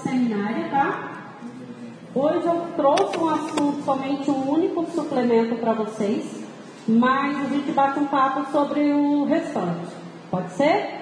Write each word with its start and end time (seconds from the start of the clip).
seminário, 0.00 0.70
tá? 0.70 1.10
Hoje 2.14 2.44
eu 2.44 2.66
trouxe 2.76 3.16
um 3.18 3.28
assunto, 3.28 3.84
somente 3.84 4.30
um 4.30 4.50
único 4.50 4.84
suplemento 4.90 5.54
para 5.56 5.72
vocês, 5.72 6.44
mas 6.88 7.38
a 7.38 7.48
gente 7.48 7.70
bate 7.70 8.00
um 8.00 8.06
papo 8.06 8.50
sobre 8.50 8.92
o 8.92 9.24
restante. 9.24 9.86
Pode 10.30 10.50
ser? 10.52 11.00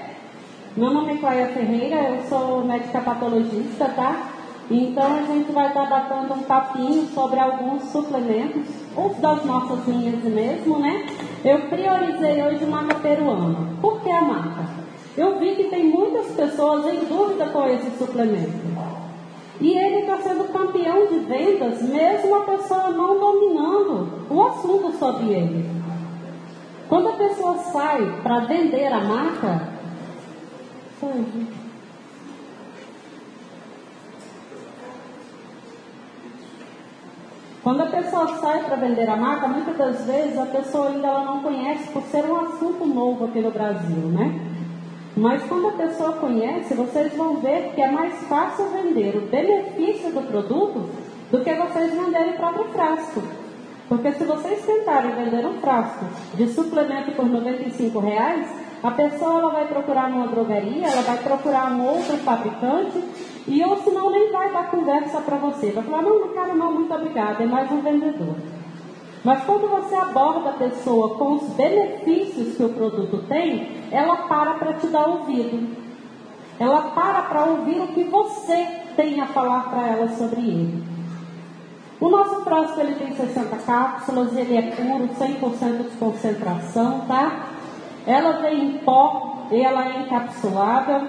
Meu 0.77 0.91
nome 0.91 1.15
é 1.15 1.17
Cláudia 1.17 1.49
Ferreira, 1.49 1.97
eu 2.11 2.23
sou 2.29 2.65
médica 2.65 3.01
patologista, 3.01 3.89
tá? 3.89 4.29
Então 4.71 5.17
a 5.17 5.23
gente 5.23 5.51
vai 5.51 5.69
estar 5.69 5.87
batendo 5.87 6.35
um 6.35 6.43
papinho 6.43 7.07
sobre 7.15 7.41
alguns 7.41 7.85
suplementos, 7.85 8.67
uns 8.97 9.17
das 9.17 9.45
nossas 9.47 9.87
linhas 9.89 10.23
mesmo, 10.23 10.79
né? 10.79 11.07
Eu 11.43 11.61
priorizei 11.69 12.43
hoje 12.43 12.67
maca 12.67 12.97
peruana. 12.97 13.69
Por 13.81 14.01
que 14.03 14.11
a 14.11 14.23
maca? 14.23 14.69
Eu 15.17 15.39
vi 15.39 15.57
que 15.57 15.65
tem 15.65 15.85
muitas 15.85 16.27
pessoas 16.33 16.87
em 16.87 17.05
dúvida 17.07 17.47
com 17.47 17.67
esse 17.67 17.91
suplemento. 17.97 18.78
E 19.61 19.77
ele 19.77 20.01
está 20.01 20.19
sendo 20.19 20.53
campeão 20.53 21.07
de 21.07 21.19
vendas, 21.21 21.83
mesmo 21.83 22.35
a 22.37 22.45
pessoa 22.45 22.91
não 22.91 23.19
dominando 23.19 24.27
o 24.31 24.43
assunto 24.45 24.93
sobre 24.97 25.33
ele. 25.33 25.69
Quando 26.89 27.09
a 27.09 27.13
pessoa 27.13 27.59
sai 27.59 28.21
para 28.23 28.41
vender 28.41 28.87
a 28.87 29.01
marca, 29.01 29.69
quando 37.63 37.83
a 37.83 37.87
pessoa 37.87 38.39
sai 38.39 38.65
para 38.65 38.77
vender 38.77 39.11
a 39.11 39.17
marca, 39.17 39.49
muitas 39.49 39.77
das 39.77 40.05
vezes 40.07 40.39
a 40.39 40.47
pessoa 40.47 40.89
ainda 40.89 41.09
ela 41.09 41.25
não 41.25 41.43
conhece 41.43 41.89
por 41.93 42.03
ser 42.05 42.25
um 42.25 42.37
assunto 42.37 42.87
novo 42.87 43.25
aqui 43.25 43.41
no 43.41 43.51
Brasil, 43.51 44.09
né? 44.09 44.58
Mas 45.19 45.43
quando 45.49 45.67
a 45.67 45.73
pessoa 45.73 46.13
conhece, 46.13 46.75
vocês 46.75 47.13
vão 47.17 47.39
ver 47.39 47.73
que 47.75 47.83
é 47.83 47.91
mais 47.91 48.15
fácil 48.29 48.67
vender 48.67 49.17
o 49.17 49.23
benefício 49.23 50.13
do 50.13 50.23
produto 50.23 50.89
do 51.33 51.43
que 51.43 51.53
vocês 51.55 51.93
venderem 51.93 52.35
o 52.35 52.37
próprio 52.37 52.65
frasco. 52.67 53.23
Porque 53.89 54.13
se 54.13 54.23
vocês 54.23 54.65
tentarem 54.65 55.11
vender 55.11 55.45
um 55.45 55.55
frasco 55.55 56.05
de 56.35 56.47
suplemento 56.47 57.11
por 57.13 57.25
R$ 57.25 58.01
reais, 58.01 58.49
a 58.81 58.93
pessoa 58.93 59.41
ela 59.41 59.51
vai 59.51 59.67
procurar 59.67 60.09
numa 60.09 60.29
drogaria, 60.29 60.87
ela 60.87 61.03
vai 61.03 61.19
procurar 61.19 61.73
um 61.73 61.85
outro 61.85 62.17
fabricante, 62.19 63.03
e 63.49 63.65
ou 63.65 63.77
senão 63.79 64.11
nem 64.13 64.31
vai 64.31 64.53
dar 64.53 64.71
conversa 64.71 65.21
para 65.21 65.37
você. 65.39 65.73
Vai 65.73 65.83
falar, 65.83 66.03
não, 66.03 66.29
quero 66.29 66.57
não, 66.57 66.75
muito 66.75 66.95
obrigada, 66.95 67.43
é 67.43 67.47
mais 67.47 67.69
um 67.73 67.81
vendedor. 67.81 68.37
Mas 69.29 69.45
quando 69.45 69.69
você 69.69 69.95
aborda 69.95 70.49
a 70.49 70.53
pessoa 70.55 71.19
com 71.19 71.35
os 71.35 71.43
benefícios 71.51 72.57
que 72.57 72.65
o 72.65 72.71
produto 72.71 73.27
tem, 73.29 73.85
ela 73.93 74.17
para 74.27 74.55
para 74.55 74.73
te 74.73 74.87
dar 74.87 75.07
ouvido. 75.07 75.69
Ela 76.59 76.81
para 76.93 77.21
para 77.25 77.45
ouvir 77.45 77.79
o 77.79 77.89
que 77.89 78.05
você 78.05 78.67
tem 78.97 79.21
a 79.21 79.27
falar 79.27 79.69
para 79.69 79.87
ela 79.87 80.09
sobre 80.17 80.41
ele. 80.41 80.83
O 82.01 82.09
nosso 82.09 82.41
próximo 82.41 82.81
ele 82.81 82.95
tem 82.95 83.15
60 83.15 83.55
cápsulas, 83.67 84.35
ele 84.35 84.57
é 84.57 84.63
puro, 84.63 85.09
100% 85.09 85.91
de 85.91 85.97
concentração, 85.99 87.01
tá? 87.07 87.51
Ela 88.07 88.41
vem 88.41 88.65
em 88.65 88.79
pó, 88.79 89.47
ela 89.53 89.89
é 89.89 90.01
encapsulada. 90.05 91.07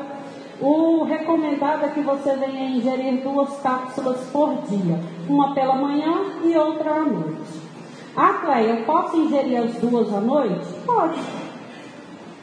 O 0.59 1.05
recomendado 1.05 1.85
é 1.85 1.87
que 1.87 2.01
você 2.01 2.35
venha 2.35 2.69
ingerir 2.69 3.23
duas 3.23 3.61
cápsulas 3.61 4.29
por 4.29 4.55
dia, 4.63 4.99
uma 5.29 5.53
pela 5.53 5.75
manhã 5.75 6.33
e 6.43 6.57
outra 6.57 6.95
à 6.95 6.99
noite. 7.05 7.68
Ah, 8.15 8.33
Cleia, 8.33 8.71
eu 8.71 8.85
posso 8.85 9.15
ingerir 9.17 9.63
as 9.63 9.73
duas 9.75 10.13
à 10.13 10.19
noite? 10.19 10.65
Pode. 10.85 11.19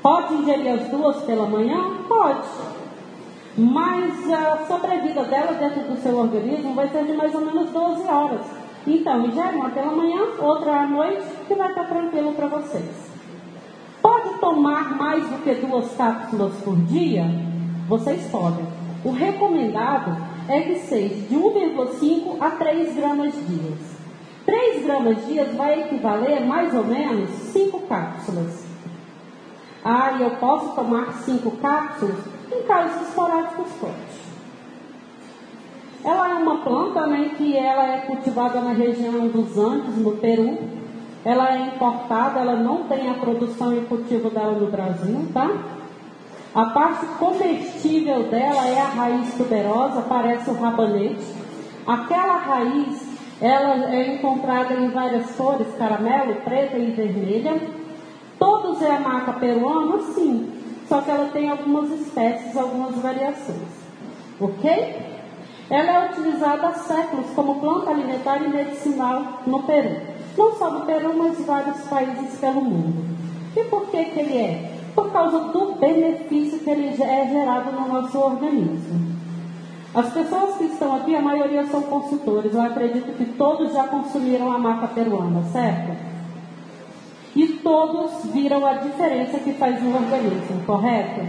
Pode 0.03 0.35
ingerir 0.35 0.73
as 0.73 0.89
duas 0.89 1.17
pela 1.23 1.47
manhã? 1.47 1.97
Pode. 2.09 2.49
Mas 3.59 4.33
a 4.33 4.67
sobrevida 4.67 5.25
dela 5.25 5.53
dentro 5.55 5.83
do 5.83 5.97
seu 6.03 6.17
organismo 6.19 6.75
vai 6.75 6.89
ser 6.89 7.05
de 7.05 7.13
mais 7.15 7.35
ou 7.35 7.41
menos 7.41 7.71
12 7.71 8.07
horas. 8.07 8.47
Então, 8.87 9.27
ingere 9.27 9.57
uma 9.57 9.71
pela 9.71 9.91
manhã, 9.91 10.21
outra 10.39 10.83
à 10.83 10.87
noite, 10.87 11.25
que 11.49 11.55
vai 11.55 11.71
estar 11.71 11.85
tranquilo 11.85 12.33
para 12.33 12.47
vocês. 12.47 13.11
Pode 14.01 14.39
tomar 14.39 14.97
mais 14.97 15.27
do 15.29 15.43
que 15.43 15.55
duas 15.55 15.93
cápsulas 15.97 16.55
por 16.63 16.77
dia? 16.77 17.25
Vocês 17.89 18.31
podem. 18.31 18.65
O 19.05 19.11
recomendado 19.11 20.17
é 20.49 20.61
que 20.61 20.77
seja 20.77 21.15
de 21.15 21.35
1,5 21.35 22.37
a 22.39 22.51
3 22.51 22.95
gramas 22.95 23.33
dias. 23.49 23.96
3 24.47 24.85
gramas 24.85 25.27
dias 25.27 25.55
vai 25.57 25.81
equivaler 25.81 26.47
mais 26.47 26.73
ou 26.73 26.85
menos 26.85 27.29
5 27.53 27.81
cápsulas. 27.81 28.65
Ah, 29.85 30.13
e 30.19 30.23
eu 30.23 30.31
posso 30.31 30.75
tomar 30.75 31.13
5 31.13 31.51
cápsulas? 31.57 32.17
Em 32.53 32.63
casos 32.63 33.09
esporádicos 33.09 33.73
pode. 33.81 34.27
Ela 36.05 36.31
é 36.31 36.35
uma 36.35 36.59
planta 36.59 37.05
né, 37.09 37.33
que 37.37 37.57
ela 37.57 37.97
é 37.97 37.99
cultivada 38.03 38.61
na 38.61 38.73
região 38.73 39.27
dos 39.27 39.59
Andes, 39.59 39.97
no 39.97 40.13
Peru. 40.13 40.57
Ela 41.25 41.53
é 41.53 41.67
importada, 41.67 42.39
ela 42.39 42.55
não 42.55 42.85
tem 42.85 43.11
a 43.11 43.15
produção 43.15 43.77
e 43.77 43.81
cultivo 43.87 44.31
dela 44.31 44.53
no 44.53 44.71
Brasil, 44.71 45.27
tá? 45.35 45.51
A 46.55 46.67
parte 46.67 47.05
comestível 47.19 48.23
dela 48.31 48.65
é 48.67 48.81
a 48.81 48.87
raiz 48.87 49.35
tuberosa, 49.35 50.03
parece 50.03 50.49
o 50.49 50.55
rabanete. 50.55 51.35
Aquela 51.85 52.39
raiz 52.39 53.06
ela 53.41 53.95
é 53.95 54.15
encontrada 54.15 54.75
em 54.75 54.89
várias 54.89 55.31
cores, 55.33 55.67
caramelo, 55.79 56.37
preta 56.37 56.79
e 56.79 56.91
vermelha. 56.91 57.61
Todos 58.39 58.81
é 58.83 58.91
a 58.91 59.01
marca 59.01 59.33
peruana, 59.35 60.01
sim, 60.15 60.53
só 60.89 61.01
que 61.01 61.11
ela 61.11 61.29
tem 61.29 61.51
algumas 61.51 61.91
espécies, 61.91 62.57
algumas 62.57 62.95
variações. 62.97 63.87
Ok? 64.41 65.17
Ela 65.69 65.93
é 65.93 66.11
utilizada 66.11 66.69
há 66.69 66.75
séculos 66.75 67.27
como 67.35 67.61
planta 67.61 67.91
alimentar 67.91 68.37
e 68.43 68.49
medicinal 68.49 69.43
no 69.47 69.63
Peru. 69.65 69.97
Não 70.37 70.53
só 70.53 70.71
no 70.71 70.87
Peru, 70.87 71.13
mas 71.17 71.41
em 71.41 71.45
vários 71.45 71.81
países 71.89 72.39
pelo 72.39 72.61
mundo. 72.61 73.05
E 73.57 73.65
por 73.65 73.87
que, 73.87 74.05
que 74.05 74.21
ele 74.21 74.39
é? 74.39 74.73
Por 74.95 75.11
causa 75.11 75.39
do 75.39 75.75
benefício 75.75 76.61
que 76.61 76.71
ele 76.71 76.89
é 77.03 77.29
gerado 77.29 77.73
no 77.73 77.89
nosso 77.89 78.19
organismo. 78.19 79.06
As 79.97 80.13
pessoas 80.13 80.59
que 80.59 80.65
estão 80.65 80.95
aqui, 80.95 81.17
a 81.17 81.23
maioria 81.23 81.65
são 81.69 81.81
consultores. 81.85 82.53
Eu 82.53 82.61
acredito 82.61 83.17
que 83.17 83.25
todos 83.33 83.73
já 83.73 83.85
consumiram 83.85 84.53
a 84.53 84.59
maca 84.59 84.89
peruana, 84.89 85.43
certo? 85.45 85.97
E 87.35 87.47
todos 87.49 88.27
viram 88.27 88.67
a 88.67 88.75
diferença 88.75 89.39
que 89.39 89.55
faz 89.55 89.83
no 89.83 89.97
organismo, 89.97 90.63
correto? 90.67 91.23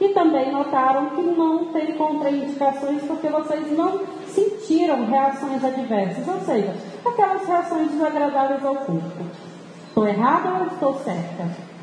E 0.00 0.08
também 0.08 0.50
notaram 0.50 1.10
que 1.10 1.22
não 1.22 1.66
tem 1.66 1.92
contraindicações 1.92 3.04
porque 3.04 3.28
vocês 3.28 3.70
não 3.78 4.00
sentiram 4.26 5.06
reações 5.06 5.64
adversas, 5.64 6.26
ou 6.26 6.40
seja, 6.40 6.74
aquelas 7.06 7.46
reações 7.46 7.92
desagradáveis 7.92 8.64
ao 8.64 8.74
corpo. 8.74 9.24
Estou 9.86 10.08
errada 10.08 10.58
ou 10.58 10.66
estou 10.66 10.94
certa? 11.04 11.73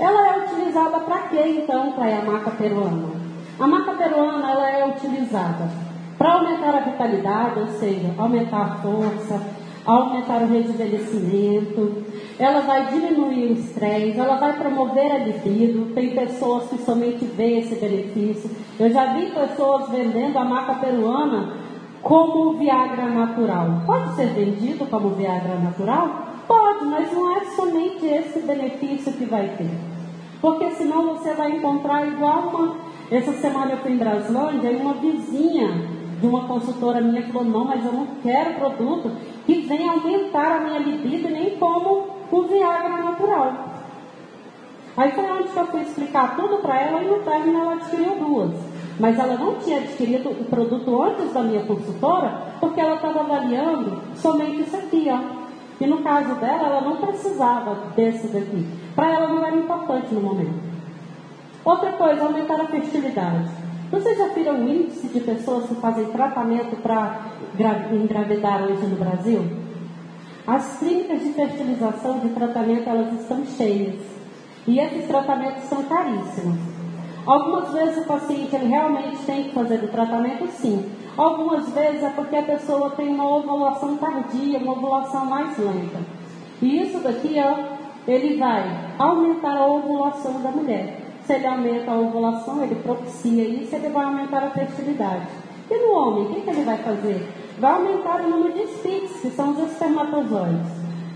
Ela 0.00 0.28
é 0.28 0.44
utilizada 0.44 0.98
para 1.00 1.18
quê 1.28 1.62
então, 1.62 1.92
para 1.92 2.18
a 2.18 2.22
maca 2.22 2.50
peruana? 2.52 3.10
A 3.58 3.66
maca 3.66 3.92
peruana 3.92 4.50
ela 4.50 4.70
é 4.70 4.88
utilizada 4.88 5.68
para 6.16 6.32
aumentar 6.32 6.74
a 6.74 6.80
vitalidade, 6.80 7.60
ou 7.60 7.66
seja, 7.78 8.14
aumentar 8.16 8.62
a 8.62 8.74
força, 8.76 9.40
aumentar 9.84 10.42
o 10.42 10.46
rejuvenescimento, 10.46 12.04
ela 12.38 12.60
vai 12.60 12.86
diminuir 12.86 13.50
o 13.50 13.52
estresse, 13.52 14.18
ela 14.18 14.36
vai 14.36 14.54
promover 14.54 15.12
a 15.12 15.18
libido. 15.18 15.94
Tem 15.94 16.14
pessoas 16.14 16.68
que 16.70 16.78
somente 16.78 17.24
veem 17.24 17.58
esse 17.58 17.74
benefício. 17.74 18.50
Eu 18.78 18.90
já 18.90 19.12
vi 19.12 19.26
pessoas 19.26 19.90
vendendo 19.90 20.38
a 20.38 20.44
maca 20.44 20.74
peruana 20.74 21.54
como 22.02 22.54
Viagra 22.54 23.06
natural. 23.06 23.82
Pode 23.86 24.14
ser 24.14 24.28
vendido 24.28 24.86
como 24.86 25.10
Viagra 25.10 25.56
natural? 25.56 26.28
Pode, 26.48 26.84
mas 26.86 27.12
não 27.12 27.36
é 27.36 27.39
somente 27.60 28.06
esse 28.06 28.40
benefício 28.40 29.12
que 29.12 29.24
vai 29.26 29.48
ter. 29.58 29.70
Porque 30.40 30.70
senão 30.70 31.14
você 31.14 31.34
vai 31.34 31.52
encontrar 31.52 32.06
igual 32.06 32.48
uma. 32.48 32.76
Essa 33.10 33.32
semana 33.32 33.72
eu 33.72 33.78
fui 33.78 33.92
em 33.92 33.98
Braslândia 33.98 34.70
e 34.70 34.76
uma 34.76 34.94
vizinha 34.94 35.68
de 36.20 36.26
uma 36.26 36.46
consultora 36.46 37.00
minha 37.00 37.22
falou: 37.30 37.44
não, 37.44 37.64
mas 37.64 37.84
eu 37.84 37.92
não 37.92 38.06
quero 38.22 38.54
produto 38.54 39.10
que 39.44 39.60
venha 39.62 39.92
aumentar 39.92 40.56
a 40.56 40.60
minha 40.60 40.78
libido 40.78 41.28
nem 41.28 41.56
como 41.56 42.06
o 42.30 42.42
Viagra 42.42 43.04
natural. 43.04 43.70
Aí 44.96 45.12
foi 45.12 45.30
onde 45.30 45.56
eu 45.56 45.66
fui 45.66 45.82
explicar 45.82 46.36
tudo 46.36 46.58
para 46.58 46.80
ela 46.80 47.02
e 47.02 47.08
no 47.08 47.20
término 47.20 47.60
ela 47.60 47.74
adquiriu 47.74 48.16
duas. 48.16 48.50
Mas 48.98 49.18
ela 49.18 49.34
não 49.34 49.54
tinha 49.56 49.78
adquirido 49.78 50.30
o 50.30 50.44
produto 50.44 51.02
antes 51.02 51.32
da 51.32 51.42
minha 51.42 51.64
consultora, 51.64 52.54
porque 52.60 52.80
ela 52.80 52.96
estava 52.96 53.20
avaliando 53.20 53.98
somente 54.14 54.60
isso 54.60 54.76
aqui, 54.76 55.08
ó. 55.10 55.49
E 55.80 55.86
no 55.86 56.02
caso 56.02 56.34
dela, 56.34 56.68
ela 56.68 56.80
não 56.82 56.96
precisava 56.96 57.74
desse 57.96 58.26
daqui. 58.28 58.66
Para 58.94 59.10
ela 59.10 59.28
não 59.28 59.46
era 59.46 59.56
importante 59.56 60.12
no 60.14 60.20
momento. 60.20 60.60
Outra 61.64 61.92
coisa, 61.92 62.24
aumentar 62.24 62.60
a 62.60 62.66
fertilidade. 62.66 63.48
Vocês 63.90 64.16
já 64.16 64.28
viram 64.28 64.54
o 64.54 64.68
índice 64.68 65.08
de 65.08 65.20
pessoas 65.20 65.66
que 65.66 65.74
fazem 65.76 66.06
tratamento 66.06 66.76
para 66.82 67.20
engravidar 67.92 68.62
hoje 68.64 68.86
no 68.86 68.96
Brasil? 68.96 69.44
As 70.46 70.78
clínicas 70.78 71.20
de 71.20 71.32
fertilização, 71.32 72.18
de 72.18 72.28
tratamento, 72.30 72.88
elas 72.88 73.20
estão 73.20 73.44
cheias. 73.44 74.00
E 74.66 74.78
esses 74.78 75.06
tratamentos 75.06 75.64
são 75.64 75.82
caríssimos. 75.84 76.79
Algumas 77.30 77.72
vezes 77.72 77.98
o 77.98 78.08
paciente 78.08 78.56
ele 78.56 78.66
realmente 78.66 79.18
tem 79.24 79.44
que 79.44 79.50
fazer 79.50 79.84
o 79.84 79.86
tratamento, 79.86 80.48
sim. 80.48 80.84
Algumas 81.16 81.68
vezes 81.68 82.02
é 82.02 82.10
porque 82.10 82.34
a 82.34 82.42
pessoa 82.42 82.90
tem 82.90 83.06
uma 83.06 83.36
ovulação 83.36 83.96
tardia, 83.98 84.58
uma 84.58 84.72
ovulação 84.72 85.26
mais 85.26 85.56
lenta. 85.56 86.00
E 86.60 86.82
isso 86.82 86.98
daqui, 86.98 87.36
ó, 87.38 87.76
ele 88.10 88.36
vai 88.36 88.64
aumentar 88.98 89.56
a 89.56 89.64
ovulação 89.64 90.42
da 90.42 90.50
mulher. 90.50 91.02
Se 91.24 91.34
ele 91.34 91.46
aumenta 91.46 91.92
a 91.92 92.00
ovulação, 92.00 92.64
ele 92.64 92.74
propicia 92.74 93.44
isso, 93.44 93.76
ele 93.76 93.90
vai 93.90 94.06
aumentar 94.06 94.42
a 94.42 94.50
fertilidade. 94.50 95.28
E 95.70 95.78
no 95.78 95.92
homem, 95.92 96.24
o 96.24 96.34
que, 96.34 96.40
que 96.40 96.50
ele 96.50 96.64
vai 96.64 96.78
fazer? 96.78 97.28
Vai 97.60 97.72
aumentar 97.74 98.22
o 98.22 98.28
número 98.28 98.54
de 98.54 98.66
spits, 98.72 99.20
que 99.20 99.30
são 99.30 99.52
os 99.52 99.70
espermatozoides. 99.70 100.66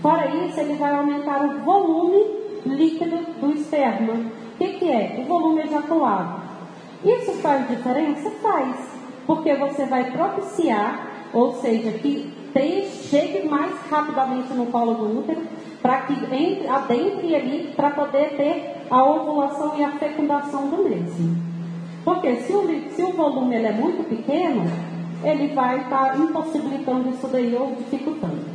Fora 0.01 0.33
isso, 0.45 0.61
ele 0.61 0.75
vai 0.75 0.95
aumentar 0.95 1.43
o 1.43 1.59
volume 1.65 2.23
líquido 2.65 3.17
do 3.41 3.51
esperma. 3.51 4.44
O 4.55 4.57
que, 4.57 4.79
que 4.79 4.89
é? 4.89 5.17
O 5.19 5.27
volume 5.27 5.63
ejaculado. 5.63 6.41
Isso 7.03 7.33
faz 7.41 7.67
diferença? 7.67 8.31
Faz. 8.41 8.75
Porque 9.27 9.53
você 9.55 9.85
vai 9.85 10.11
propiciar, 10.11 11.29
ou 11.33 11.53
seja, 11.55 11.91
que 11.91 12.35
chegue 13.09 13.47
mais 13.47 13.71
rapidamente 13.89 14.53
no 14.53 14.67
colo 14.67 14.93
do 14.93 15.19
útero, 15.19 15.41
para 15.81 16.01
que 16.01 16.13
entre, 16.13 16.67
adentre 16.67 17.35
ali, 17.35 17.73
para 17.75 17.91
poder 17.91 18.35
ter 18.35 18.85
a 18.89 19.03
ovulação 19.03 19.77
e 19.77 19.83
a 19.83 19.91
fecundação 19.91 20.69
do 20.69 20.83
mesmo. 20.83 21.37
Porque 22.03 22.35
se 22.37 22.53
o, 22.53 22.67
se 22.91 23.03
o 23.03 23.13
volume 23.13 23.55
ele 23.55 23.67
é 23.67 23.71
muito 23.71 24.07
pequeno, 24.07 24.63
ele 25.23 25.53
vai 25.53 25.81
estar 25.81 26.11
tá 26.11 26.17
impossibilitando 26.17 27.09
isso 27.09 27.27
daí 27.27 27.55
ou 27.55 27.75
dificultando. 27.75 28.54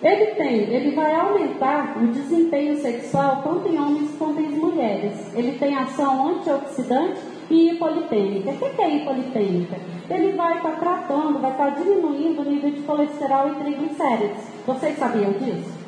Ele 0.00 0.26
tem, 0.26 0.72
ele 0.72 0.94
vai 0.94 1.12
aumentar 1.12 1.96
o 2.00 2.06
desempenho 2.06 2.76
sexual 2.80 3.42
tanto 3.42 3.68
em 3.68 3.78
homens 3.78 4.10
quanto 4.16 4.40
em 4.40 4.48
mulheres. 4.50 5.34
Ele 5.34 5.58
tem 5.58 5.74
ação 5.74 6.28
antioxidante 6.28 7.20
e 7.50 7.70
hipolipêmica. 7.70 8.50
O 8.50 8.58
que 8.58 8.82
é 8.82 8.96
hipolipêmica? 8.96 9.76
Ele 10.08 10.32
vai 10.32 10.58
estar 10.58 10.70
tá 10.70 10.76
tratando, 10.76 11.40
vai 11.40 11.50
estar 11.50 11.72
tá 11.72 11.80
diminuindo 11.80 12.42
o 12.42 12.44
nível 12.44 12.70
de 12.70 12.80
colesterol 12.82 13.48
e 13.48 13.54
triglicéridos. 13.56 14.42
Vocês 14.64 14.98
sabiam 14.98 15.32
disso? 15.32 15.78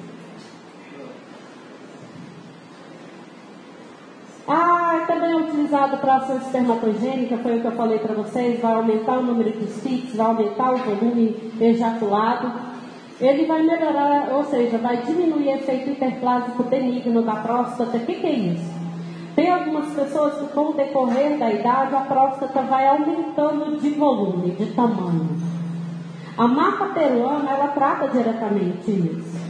Ah, 4.49 5.05
também 5.07 5.31
é 5.31 5.37
utilizado 5.37 5.99
para 5.99 6.17
ação 6.17 6.39
espermatogênica, 6.39 7.39
foi 7.39 7.59
o 7.59 7.61
que 7.61 7.67
eu 7.69 7.73
falei 7.73 8.01
para 8.01 8.15
vocês, 8.15 8.61
vai 8.61 8.75
aumentar 8.75 9.19
o 9.19 9.23
número 9.23 9.53
de 9.53 9.67
cists, 9.67 10.17
vai 10.17 10.27
aumentar 10.27 10.73
o 10.73 10.79
volume 10.79 11.53
ejaculado. 11.61 12.70
Ele 13.21 13.45
vai 13.45 13.63
melhorar, 13.63 14.31
ou 14.33 14.45
seja, 14.45 14.79
vai 14.79 14.97
diminuir 14.99 15.49
o 15.49 15.57
efeito 15.57 15.91
hiperplásico 15.91 16.63
benigno 16.63 17.23
da 17.23 17.37
próstata. 17.37 17.99
O 17.99 18.01
que, 18.01 18.15
que 18.15 18.27
é 18.27 18.33
isso? 18.33 18.81
Tem 19.37 19.51
algumas 19.51 19.93
pessoas 19.95 20.39
que, 20.39 20.55
com 20.55 20.71
o 20.71 20.73
decorrer 20.73 21.39
da 21.39 21.51
idade, 21.51 21.95
a 21.95 22.01
próstata 22.01 22.63
vai 22.63 22.89
aumentando 22.89 23.79
de 23.79 23.91
volume, 23.91 24.53
de 24.53 24.67
tamanho. 24.73 25.29
A 26.37 26.49
mapa 26.49 26.87
peruana, 26.87 27.51
ela 27.51 27.69
trata 27.69 28.09
diretamente 28.09 28.91
isso. 28.91 29.41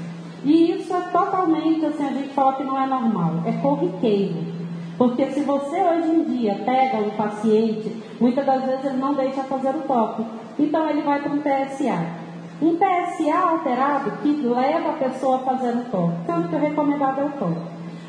E 0.44 0.72
isso 0.72 0.92
é 0.92 1.00
totalmente, 1.12 1.86
assim, 1.86 2.04
a 2.04 2.12
gente 2.12 2.30
fala 2.30 2.54
que 2.54 2.64
não 2.64 2.82
é 2.82 2.86
normal, 2.86 3.42
é 3.46 3.52
corriqueiro. 3.52 4.60
Porque 4.98 5.26
se 5.26 5.40
você 5.40 5.80
hoje 5.82 6.08
em 6.10 6.24
dia 6.24 6.60
pega 6.64 6.98
um 6.98 7.10
paciente, 7.10 8.02
muitas 8.20 8.44
das 8.44 8.64
vezes 8.64 8.84
ele 8.84 8.98
não 8.98 9.14
deixa 9.14 9.42
fazer 9.44 9.70
o 9.70 9.82
toque. 9.82 10.24
Então 10.58 10.90
ele 10.90 11.02
vai 11.02 11.22
para 11.22 11.32
um 11.32 11.38
PSA. 11.38 12.19
Um 12.62 12.76
PSA 12.76 13.38
alterado 13.38 14.10
que 14.22 14.32
leva 14.42 14.90
a 14.90 14.92
pessoa 14.92 15.36
a 15.36 15.38
fazer 15.40 15.76
o 15.76 15.84
toque. 15.90 16.26
Tanto 16.26 16.48
que 16.48 16.56
o 16.56 16.58
recomendado 16.58 17.20
é 17.20 17.24
o 17.24 17.30
toque. 17.30 17.60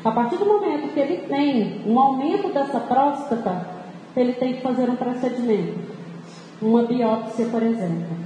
A 0.04 0.10
partir 0.10 0.36
do 0.36 0.46
momento 0.46 0.92
que 0.92 1.00
ele 1.00 1.26
tem 1.28 1.82
um 1.86 1.98
aumento 1.98 2.52
dessa 2.52 2.80
próstata, 2.80 3.66
ele 4.16 4.32
tem 4.34 4.54
que 4.54 4.62
fazer 4.62 4.90
um 4.90 4.96
procedimento. 4.96 5.78
Uma 6.60 6.82
biópsia, 6.84 7.46
por 7.46 7.62
exemplo. 7.62 8.16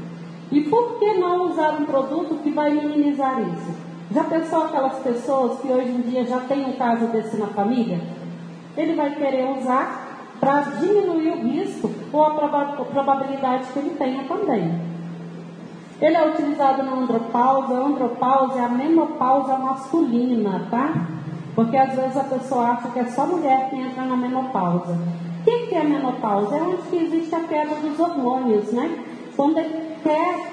E 0.51 0.63
por 0.63 0.99
que 0.99 1.15
não 1.15 1.51
usar 1.51 1.81
um 1.81 1.85
produto 1.85 2.43
que 2.43 2.51
vai 2.51 2.71
minimizar 2.71 3.41
isso? 3.41 3.75
Já 4.11 4.25
pensou 4.25 4.65
aquelas 4.65 4.99
pessoas 5.01 5.61
que 5.61 5.69
hoje 5.69 5.91
em 5.91 6.01
dia 6.03 6.25
já 6.25 6.41
tem 6.41 6.65
um 6.65 6.73
caso 6.73 7.07
desse 7.07 7.37
na 7.37 7.49
família? 7.49 8.01
ele 8.77 8.95
vai 8.95 9.15
querer 9.15 9.49
usar 9.59 10.35
para 10.39 10.61
diminuir 10.61 11.31
o 11.31 11.43
risco 11.49 11.91
ou 12.13 12.25
a 12.25 12.31
probabilidade 12.85 13.73
que 13.73 13.79
ele 13.79 13.91
tenha 13.91 14.25
também. 14.25 14.96
Ele 16.01 16.17
é 16.17 16.29
utilizado 16.29 16.83
na 16.83 16.93
andropausa. 16.93 17.75
A 17.75 17.87
andropausa 17.87 18.59
é 18.59 18.65
a 18.65 18.69
menopausa 18.69 19.57
masculina, 19.57 20.67
tá? 20.71 21.07
Porque 21.55 21.77
às 21.77 21.95
vezes 21.95 22.17
a 22.17 22.25
pessoa 22.25 22.71
acha 22.71 22.89
que 22.89 22.99
é 22.99 23.07
só 23.07 23.27
mulher 23.27 23.71
que 23.71 23.77
entra 23.77 24.05
na 24.05 24.17
menopausa. 24.17 24.93
O 25.41 25.45
que, 25.45 25.75
é 25.75 25.81
a 25.81 25.85
menopausa? 25.85 26.57
É 26.57 26.63
onde 26.63 26.83
que 26.83 26.97
existe 26.97 27.35
a 27.35 27.41
queda 27.41 27.77
dos 27.77 27.99
hormônios, 27.99 28.73
né? 28.73 29.05
Quando 29.35 29.55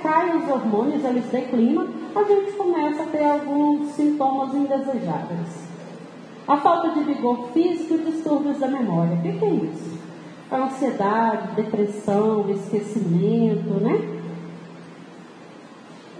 cai 0.01 0.37
os 0.37 0.49
hormônios, 0.49 1.03
eles 1.03 1.25
declinam, 1.25 1.87
a 2.15 2.23
gente 2.23 2.51
começa 2.53 3.03
a 3.03 3.05
ter 3.07 3.23
alguns 3.23 3.87
sintomas 3.91 4.53
indesejáveis. 4.53 5.67
A 6.47 6.57
falta 6.57 6.89
de 6.89 7.03
vigor 7.03 7.49
físico 7.53 7.95
e 7.95 8.11
distúrbios 8.11 8.59
da 8.59 8.67
memória. 8.67 9.17
O 9.17 9.21
que, 9.21 9.45
é 9.45 9.49
isso? 9.49 9.99
A 10.51 10.57
ansiedade, 10.57 11.55
depressão, 11.55 12.49
esquecimento, 12.49 13.73
né? 13.81 14.22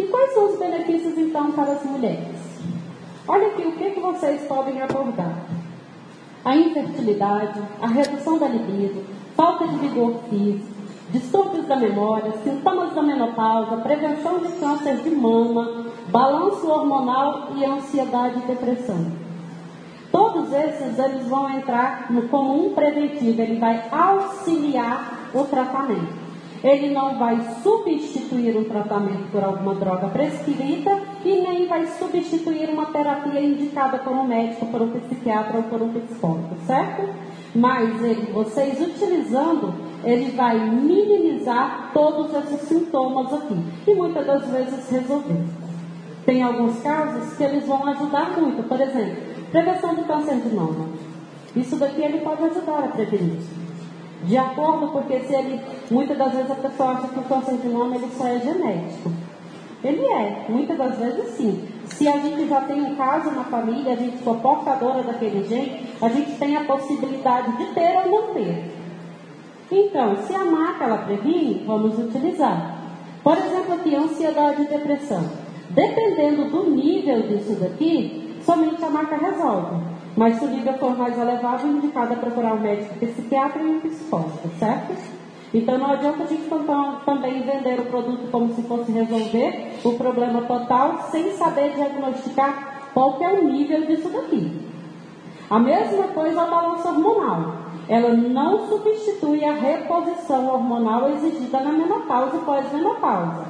E 0.04 0.08
quais 0.08 0.34
são 0.34 0.52
os 0.52 0.60
benefícios 0.60 1.18
então 1.18 1.54
para 1.54 1.72
as 1.72 1.86
mulheres? 1.86 2.36
Olha 3.26 3.48
aqui 3.48 3.62
o 3.62 3.72
que, 3.72 3.92
que 3.92 4.00
vocês 4.02 4.42
podem 4.50 4.82
abordar. 4.82 5.46
A 6.44 6.58
infertilidade, 6.58 7.62
a 7.82 7.88
redução 7.88 8.38
da 8.38 8.50
libido, 8.50 9.02
falta 9.34 9.66
de 9.66 9.78
vigor 9.78 10.16
físico, 10.30 10.74
distúrbios 11.10 11.66
da 11.68 11.78
memória, 11.78 12.34
sintomas 12.44 12.94
da 12.94 13.02
menopausa, 13.02 13.78
prevenção 13.78 14.40
de 14.40 14.52
câncer 14.60 14.98
de 14.98 15.10
mama, 15.12 15.86
balanço 16.10 16.68
hormonal 16.70 17.52
e 17.56 17.64
ansiedade 17.64 18.40
e 18.40 18.48
depressão. 18.48 19.10
Todos 20.12 20.52
esses 20.52 21.00
eles 21.00 21.26
vão 21.28 21.50
entrar 21.50 22.12
no, 22.12 22.24
como 22.24 22.68
um 22.68 22.74
preventivo, 22.74 23.42
ele 23.42 23.58
vai 23.58 23.88
auxiliar 23.90 25.30
o 25.34 25.46
tratamento. 25.46 26.23
Ele 26.64 26.94
não 26.94 27.18
vai 27.18 27.40
substituir 27.62 28.56
um 28.56 28.64
tratamento 28.64 29.30
por 29.32 29.44
alguma 29.44 29.76
droga 29.76 30.08
prescrita 30.08 31.02
e 31.26 31.42
nem 31.42 31.68
vai 31.68 31.86
substituir 31.88 32.70
uma 32.70 32.86
terapia 32.86 33.42
indicada 33.42 33.98
por 33.98 34.14
um 34.14 34.26
médico, 34.26 34.66
por 34.68 34.82
um 34.82 34.92
psiquiatra 34.92 35.58
ou 35.58 35.64
por 35.64 35.82
um 35.82 35.90
psicólogo, 35.90 36.56
certo? 36.66 37.10
Mas 37.54 38.02
ele, 38.02 38.32
vocês 38.32 38.80
utilizando, 38.80 39.74
ele 40.04 40.32
vai 40.32 40.58
minimizar 40.58 41.92
todos 41.94 42.34
esses 42.34 42.62
sintomas 42.62 43.34
aqui 43.34 43.58
e 43.86 43.94
muitas 43.94 44.26
das 44.26 44.48
vezes 44.48 44.90
resolver. 44.90 45.44
Tem 46.26 46.42
alguns 46.42 46.82
casos 46.82 47.36
que 47.36 47.44
eles 47.44 47.68
vão 47.68 47.86
ajudar 47.86 48.40
muito, 48.40 48.64
por 48.64 48.80
exemplo, 48.80 49.34
Prevenção 49.54 49.94
do 49.94 50.04
câncer 50.06 50.38
de 50.38 50.50
mama. 50.56 50.90
Isso 51.56 51.76
daqui 51.76 52.02
ele 52.02 52.22
pode 52.22 52.44
ajudar 52.44 52.86
a 52.86 52.88
prevenir. 52.88 53.38
De 54.24 54.38
acordo, 54.38 54.88
porque 54.88 55.20
se 55.20 55.34
ele, 55.34 55.60
muitas 55.92 56.18
das 56.18 56.32
vezes 56.34 56.52
a 56.52 56.56
pessoa 56.56 56.92
acha 56.92 57.08
que 57.08 57.20
o 57.20 57.24
câncer 57.24 57.58
de 57.58 57.68
mama 57.68 57.96
ele 57.96 58.10
só 58.18 58.28
é 58.28 58.40
genético. 58.40 59.12
Ele 59.84 60.06
é, 60.06 60.46
muitas 60.48 60.78
das 60.78 60.98
vezes 60.98 61.36
sim. 61.36 61.68
Se 61.88 62.08
a 62.08 62.18
gente 62.18 62.48
já 62.48 62.62
tem 62.62 62.82
um 62.82 62.96
caso 62.96 63.32
na 63.32 63.44
família, 63.44 63.94
a 63.94 63.98
gente 63.98 64.18
for 64.20 64.38
portadora 64.38 65.04
daquele 65.04 65.46
gene, 65.48 65.86
a 66.02 66.08
gente 66.08 66.32
tem 66.38 66.56
a 66.56 66.64
possibilidade 66.64 67.58
de 67.58 67.66
ter 67.74 67.98
ou 67.98 68.12
não 68.12 68.34
ter. 68.34 68.72
Então, 69.70 70.16
se 70.26 70.34
a 70.34 70.46
marca 70.46 70.86
ela 70.86 71.00
previne, 71.00 71.64
vamos 71.66 72.00
utilizar. 72.00 72.78
Por 73.22 73.38
exemplo, 73.38 73.74
aqui, 73.74 73.96
ansiedade 73.96 74.62
e 74.62 74.68
depressão. 74.68 75.24
Dependendo 75.70 76.50
do 76.50 76.70
nível 76.70 77.22
disso 77.24 77.56
daqui, 77.56 78.38
somente 78.42 78.84
a 78.84 78.90
marca 78.90 79.18
resolve. 79.18 79.93
Mas 80.16 80.38
se 80.38 80.46
o 80.46 80.50
nível 80.50 80.74
for 80.74 80.96
mais 80.98 81.18
elevado, 81.18 81.66
é 81.66 81.70
indicado 81.70 82.14
a 82.14 82.18
procurar 82.18 82.54
um 82.54 82.60
médico 82.60 82.94
psiquiatra 83.00 83.62
e 83.62 83.66
um 83.66 83.80
psicólogo, 83.80 84.50
certo? 84.60 84.94
Então 85.54 85.78
não 85.78 85.92
adianta 85.92 86.24
a 86.24 86.28
gente 86.28 86.50
também 87.06 87.42
vender 87.44 87.80
o 87.80 87.86
produto 87.86 88.30
como 88.32 88.54
se 88.54 88.64
fosse 88.64 88.92
resolver 88.92 89.80
o 89.84 89.94
problema 89.94 90.42
total 90.42 91.10
sem 91.12 91.32
saber 91.34 91.76
diagnosticar 91.76 92.90
qual 92.94 93.18
é 93.22 93.28
o 93.28 93.44
nível 93.44 93.86
disso 93.86 94.10
daqui. 94.10 94.52
A 95.50 95.60
mesma 95.60 96.08
coisa 96.08 96.42
a 96.42 96.46
balança 96.48 96.90
hormonal. 96.90 97.56
Ela 97.88 98.14
não 98.14 98.68
substitui 98.68 99.44
a 99.44 99.54
reposição 99.54 100.48
hormonal 100.48 101.10
exigida 101.10 101.60
na 101.60 101.72
menopausa 101.72 102.38
e 102.38 102.40
pós-menopausa. 102.40 103.46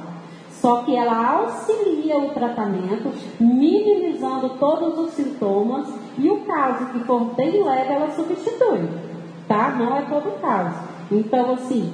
Só 0.50 0.82
que 0.82 0.96
ela 0.96 1.40
auxilia 1.40 2.18
o 2.18 2.30
tratamento, 2.30 3.12
minimizando 3.38 4.50
todos 4.58 4.98
os 4.98 5.10
sintomas, 5.12 5.88
e 6.16 6.30
o 6.30 6.40
caso 6.40 6.86
que 6.86 7.00
for 7.00 7.34
bem 7.34 7.62
leve, 7.62 7.92
ela 7.92 8.10
substitui. 8.10 8.88
Tá? 9.48 9.70
Não 9.70 9.96
é 9.96 10.02
todo 10.02 10.40
caso. 10.40 10.76
Então, 11.10 11.54
assim, 11.54 11.92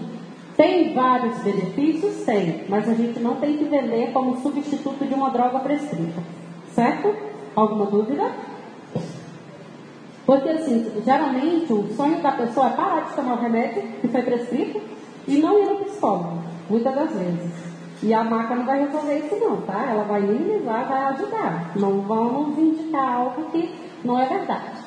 tem 0.56 0.94
vários 0.94 1.38
benefícios? 1.38 2.24
Tem, 2.24 2.64
mas 2.68 2.88
a 2.88 2.94
gente 2.94 3.18
não 3.18 3.36
tem 3.36 3.56
que 3.56 3.64
vender 3.64 4.12
como 4.12 4.40
substituto 4.40 5.06
de 5.06 5.14
uma 5.14 5.30
droga 5.30 5.58
prescrita. 5.60 6.22
Certo? 6.72 7.14
Alguma 7.56 7.86
dúvida? 7.86 8.30
Porque, 10.26 10.48
assim, 10.50 11.02
geralmente 11.04 11.72
o 11.72 11.88
sonho 11.96 12.20
da 12.22 12.32
pessoa 12.32 12.68
é 12.68 12.70
parar 12.70 13.00
de 13.00 13.14
tomar 13.14 13.34
o 13.34 13.40
remédio 13.40 13.82
que 14.00 14.08
foi 14.08 14.22
prescrito 14.22 14.80
e 15.26 15.38
não 15.38 15.58
ir 15.58 15.68
ao 15.68 15.76
psicólogo, 15.76 16.38
muitas 16.68 16.94
das 16.94 17.10
vezes. 17.12 17.70
E 18.02 18.14
a 18.14 18.22
maca 18.22 18.54
não 18.54 18.64
vai 18.64 18.84
resolver 18.84 19.18
isso 19.18 19.36
não, 19.36 19.60
tá? 19.62 19.86
Ela 19.90 20.04
vai 20.04 20.20
minimizar, 20.20 20.88
vai 20.88 21.04
ajudar. 21.04 21.72
Não 21.76 22.00
vamos 22.02 22.58
indicar 22.58 23.16
algo 23.16 23.50
que 23.50 23.79
não 24.04 24.20
é 24.20 24.26
verdade. 24.26 24.80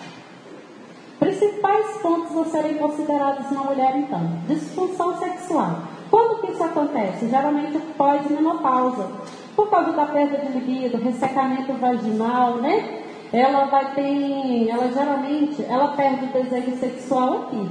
Principais 1.20 1.98
pontos 1.98 2.38
a 2.38 2.46
serem 2.46 2.76
considerados 2.76 3.50
na 3.52 3.62
mulher, 3.62 3.98
então. 3.98 4.20
Disfunção 4.48 5.18
sexual. 5.18 5.84
Quando 6.12 6.42
que 6.42 6.52
isso 6.52 6.64
acontece? 6.64 7.30
Geralmente 7.30 7.80
pós-menopausa. 7.98 9.10
Por 9.56 9.70
causa 9.70 9.94
da 9.94 10.06
perda 10.06 10.38
de 10.38 10.52
libido, 10.52 10.98
ressecamento 10.98 11.74
vaginal, 11.74 12.58
né? 12.58 13.04
Ela 13.32 13.66
vai 13.66 13.96
ter, 13.96 14.70
ela 14.70 14.92
geralmente, 14.92 15.64
ela 15.68 15.96
perde 15.96 16.26
o 16.26 16.28
desejo 16.28 16.76
sexual 16.78 17.44
aqui. 17.44 17.70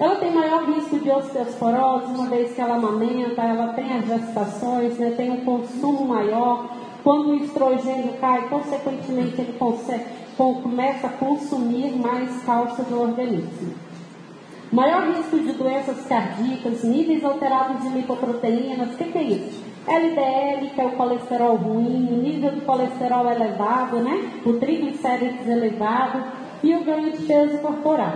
Ela 0.00 0.14
tem 0.16 0.32
maior 0.32 0.64
risco 0.64 0.98
de 0.98 1.10
osteosporose, 1.10 2.12
uma 2.12 2.26
vez 2.26 2.54
que 2.54 2.60
ela 2.60 2.76
amamenta, 2.76 3.42
ela 3.42 3.72
tem 3.72 3.98
as 3.98 4.06
gestações, 4.06 4.96
né, 4.96 5.12
tem 5.16 5.30
um 5.30 5.44
consumo 5.44 6.06
maior. 6.06 6.68
Quando 7.02 7.30
o 7.30 7.36
estrogênio 7.36 8.14
cai, 8.20 8.48
consequentemente 8.48 9.40
ele 9.40 9.52
consegue, 9.58 10.04
começa 10.36 11.06
a 11.06 11.10
consumir 11.10 11.96
mais 11.96 12.42
cálcio 12.44 12.84
do 12.84 13.00
organismo. 13.00 13.74
Maior 14.70 15.08
risco 15.08 15.38
de 15.38 15.52
doenças 15.52 16.06
cardíacas, 16.06 16.84
níveis 16.84 17.24
alterados 17.24 17.82
de 17.82 17.88
lipoproteínas, 17.88 18.92
o 18.92 18.96
que, 18.96 19.04
que 19.04 19.18
é 19.18 19.22
isso? 19.22 19.62
LDL, 19.86 20.70
que 20.74 20.80
é 20.80 20.84
o 20.84 20.92
colesterol 20.92 21.56
ruim, 21.56 22.08
o 22.12 22.22
nível 22.22 22.50
de 22.50 22.60
colesterol 22.60 23.26
elevado, 23.30 24.00
né? 24.00 24.30
O 24.44 24.52
triglicérides 24.54 25.48
elevado 25.48 26.22
e 26.62 26.74
o 26.74 26.84
ganho 26.84 27.12
de 27.12 27.24
peso 27.24 27.58
corporal. 27.58 28.12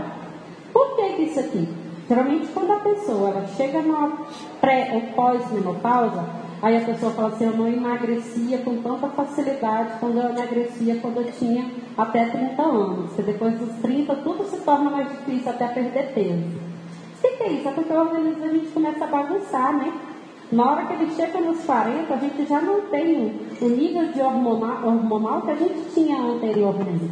Por 0.73 0.97
que, 0.97 1.23
isso 1.23 1.41
aqui? 1.41 1.67
Geralmente 2.09 2.49
quando 2.49 2.73
a 2.73 2.81
pessoa 2.81 3.47
chega 3.57 3.81
na 3.81 4.13
pré 4.61 4.91
ou 4.93 5.01
pós-menopausa, 5.15 6.25
aí 6.63 6.77
a 6.77 6.81
pessoa 6.81 7.13
fala 7.13 7.29
assim, 7.29 7.45
eu 7.45 7.57
não 7.57 7.67
emagrecia 7.67 8.59
com 8.59 8.81
tanta 8.81 9.09
facilidade 9.09 9.99
quando 9.99 10.19
eu 10.19 10.31
emagrecia 10.31 10.97
quando 11.03 11.17
eu 11.19 11.33
tinha 11.33 11.69
até 11.99 12.27
30 12.27 12.63
anos. 12.63 13.07
Porque 13.09 13.23
depois 13.23 13.59
dos 13.59 13.75
30 13.83 14.15
tudo 14.17 14.45
se 14.45 14.59
torna 14.59 14.89
mais 14.89 15.09
difícil 15.11 15.51
até 15.51 15.67
perder 15.67 16.15
peso. 16.15 16.73
O 17.19 17.21
que, 17.21 17.43
é 17.43 17.53
isso? 17.53 17.69
É 17.69 17.73
porque 17.73 17.93
o 17.93 18.01
organismo 18.01 18.41
da 18.41 18.49
gente 18.49 18.69
começa 18.69 19.05
a 19.05 19.09
bagunçar, 19.09 19.77
né? 19.77 19.93
Na 20.53 20.71
hora 20.71 20.87
que 20.87 20.93
ele 20.93 21.15
chega 21.15 21.41
nos 21.41 21.65
40, 21.65 22.13
a 22.13 22.17
gente 22.19 22.47
já 22.47 22.61
não 22.61 22.83
tem 22.83 23.41
o 23.61 23.69
nível 23.69 24.13
de 24.13 24.21
hormonal, 24.21 24.87
hormonal 24.87 25.43
que 25.43 25.51
a 25.51 25.55
gente 25.55 25.95
tinha 25.95 26.21
anteriormente. 26.21 27.11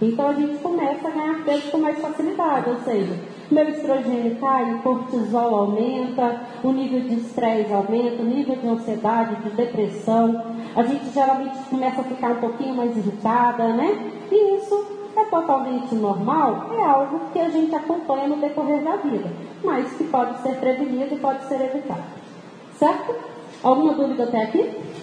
Então 0.00 0.28
a 0.28 0.32
gente 0.34 0.58
começa 0.58 1.08
a 1.08 1.10
ganhar 1.10 1.44
peso 1.44 1.70
com 1.70 1.78
mais 1.78 1.98
facilidade, 1.98 2.70
ou 2.70 2.76
seja, 2.80 3.18
meu 3.50 3.68
estrogênio 3.68 4.36
cai, 4.36 4.74
o 4.74 4.78
cortisol 4.82 5.54
aumenta, 5.54 6.40
o 6.62 6.72
nível 6.72 7.00
de 7.00 7.14
estresse 7.20 7.72
aumenta, 7.72 8.22
o 8.22 8.26
nível 8.26 8.56
de 8.56 8.66
ansiedade, 8.66 9.36
de 9.36 9.50
depressão. 9.50 10.42
A 10.74 10.82
gente 10.82 11.10
geralmente 11.10 11.58
começa 11.68 12.00
a 12.00 12.04
ficar 12.04 12.30
um 12.32 12.40
pouquinho 12.40 12.74
mais 12.74 12.96
irritada, 12.96 13.68
né? 13.68 14.10
E 14.30 14.56
isso 14.56 14.86
é 15.16 15.24
totalmente 15.26 15.94
normal, 15.94 16.70
é 16.76 16.82
algo 16.82 17.20
que 17.32 17.38
a 17.38 17.48
gente 17.48 17.74
acompanha 17.74 18.28
no 18.28 18.36
decorrer 18.36 18.82
da 18.82 18.96
vida, 18.96 19.30
mas 19.62 19.92
que 19.92 20.04
pode 20.04 20.40
ser 20.42 20.56
prevenido 20.56 21.14
e 21.14 21.18
pode 21.18 21.44
ser 21.44 21.60
evitado. 21.60 22.02
Certo? 22.78 23.14
Alguma 23.62 23.92
dúvida 23.92 24.24
até 24.24 24.42
aqui? 24.42 24.93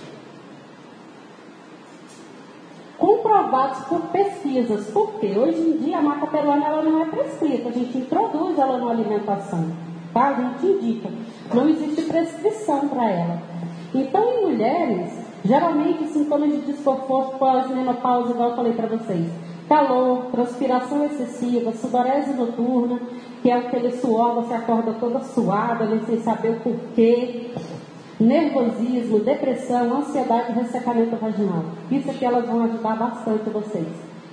Comprovados 3.01 3.79
por 3.85 3.99
pesquisas. 4.11 4.85
Por 4.91 5.13
quê? 5.13 5.33
Hoje 5.35 5.59
em 5.59 5.77
dia 5.77 5.97
a 5.97 6.01
maca 6.03 6.27
peruana 6.27 6.67
ela 6.67 6.83
não 6.83 7.01
é 7.01 7.05
prescrita, 7.05 7.69
a 7.69 7.71
gente 7.71 7.97
introduz 7.97 8.59
ela 8.59 8.77
na 8.77 8.91
alimentação. 8.91 9.71
Tá? 10.13 10.27
A 10.27 10.33
gente 10.33 10.67
indica. 10.67 11.09
Não 11.51 11.67
existe 11.67 12.03
prescrição 12.03 12.87
para 12.89 13.09
ela. 13.09 13.41
Então, 13.91 14.23
em 14.23 14.41
mulheres, 14.45 15.13
geralmente 15.43 16.09
sintomas 16.09 16.51
de 16.51 16.59
desconforto 16.59 17.39
pós-menopausa, 17.39 18.33
igual 18.33 18.49
eu 18.51 18.55
falei 18.55 18.73
para 18.73 18.85
vocês. 18.85 19.31
Calor, 19.67 20.25
transpiração 20.31 21.03
excessiva, 21.03 21.73
sudorese 21.73 22.33
noturna, 22.33 22.99
que 23.41 23.49
é 23.49 23.55
aquele 23.55 23.93
suor, 23.93 24.35
você 24.35 24.53
acorda 24.53 24.93
toda 24.99 25.21
suada, 25.21 25.85
nem 25.85 26.05
sem 26.05 26.21
saber 26.21 26.49
o 26.51 26.59
porquê. 26.59 27.49
Nervosismo, 28.21 29.17
depressão, 29.21 29.97
ansiedade 29.97 30.51
e 30.51 30.55
ressecamento 30.61 31.15
vaginal. 31.15 31.63
Isso 31.89 32.11
aqui 32.11 32.23
elas 32.23 32.45
vão 32.45 32.65
ajudar 32.65 32.95
bastante 32.95 33.49
vocês. 33.49 33.87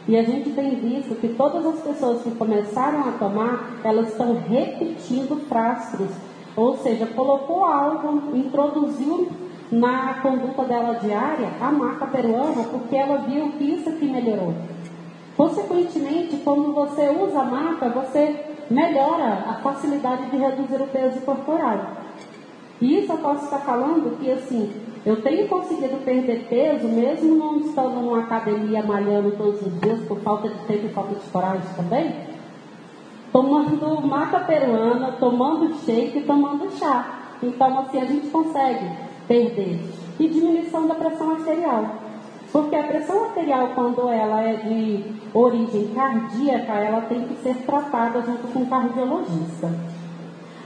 E 0.06 0.14
a 0.14 0.22
gente 0.22 0.50
tem 0.50 0.74
visto 0.74 1.14
que 1.18 1.28
todas 1.28 1.64
as 1.64 1.80
pessoas 1.80 2.22
que 2.22 2.30
começaram 2.32 3.08
a 3.08 3.12
tomar, 3.12 3.80
elas 3.82 4.08
estão 4.08 4.34
repetindo 4.46 5.40
frastros. 5.48 6.10
Ou 6.54 6.76
seja, 6.76 7.06
colocou 7.06 7.64
algo, 7.64 8.36
introduziu 8.36 9.30
na 9.72 10.20
conduta 10.20 10.64
dela 10.64 10.98
diária 10.98 11.48
a 11.58 11.72
marca 11.72 12.08
peruana, 12.08 12.64
porque 12.70 12.94
ela 12.94 13.20
viu 13.20 13.52
que 13.52 13.64
isso 13.64 13.88
aqui 13.88 14.04
melhorou. 14.04 14.52
Consequentemente, 15.34 16.36
quando 16.44 16.74
você 16.74 17.08
usa 17.08 17.40
a 17.40 17.44
maca, 17.44 17.88
você 17.88 18.44
melhora 18.70 19.44
a 19.48 19.54
facilidade 19.62 20.30
de 20.30 20.36
reduzir 20.36 20.82
o 20.82 20.86
peso 20.88 21.22
corporal. 21.22 21.97
E 22.80 22.98
isso 22.98 23.12
eu 23.12 23.18
posso 23.18 23.44
estar 23.44 23.58
falando 23.58 24.18
que, 24.18 24.30
assim, 24.30 24.70
eu 25.04 25.20
tenho 25.22 25.48
conseguido 25.48 25.96
perder 26.04 26.46
peso, 26.48 26.86
mesmo 26.86 27.36
não 27.36 27.60
estando 27.60 28.00
numa 28.00 28.20
academia 28.20 28.82
malhando 28.82 29.32
todos 29.32 29.62
os 29.62 29.80
dias, 29.80 30.00
por 30.06 30.20
falta 30.20 30.48
de 30.48 30.58
tempo 30.66 30.86
e 30.86 30.90
falta 30.90 31.14
de 31.14 31.30
coragem 31.30 31.66
também, 31.74 32.14
tomando 33.32 34.06
maca 34.06 34.40
peruana, 34.40 35.12
tomando 35.12 35.74
shake 35.84 36.18
e 36.18 36.22
tomando 36.22 36.70
chá. 36.78 37.18
Então, 37.42 37.80
assim, 37.80 38.00
a 38.00 38.04
gente 38.04 38.28
consegue 38.28 38.90
perder. 39.26 39.80
E 40.18 40.28
diminuição 40.28 40.86
da 40.86 40.94
pressão 40.94 41.32
arterial. 41.32 41.86
Porque 42.50 42.74
a 42.74 42.82
pressão 42.82 43.24
arterial, 43.24 43.70
quando 43.74 44.08
ela 44.08 44.40
é 44.40 44.54
de 44.54 45.04
origem 45.34 45.88
cardíaca, 45.94 46.72
ela 46.72 47.02
tem 47.02 47.22
que 47.28 47.34
ser 47.42 47.54
tratada 47.64 48.22
junto 48.22 48.48
com 48.48 48.60
o 48.60 48.66
cardiologista. 48.66 49.70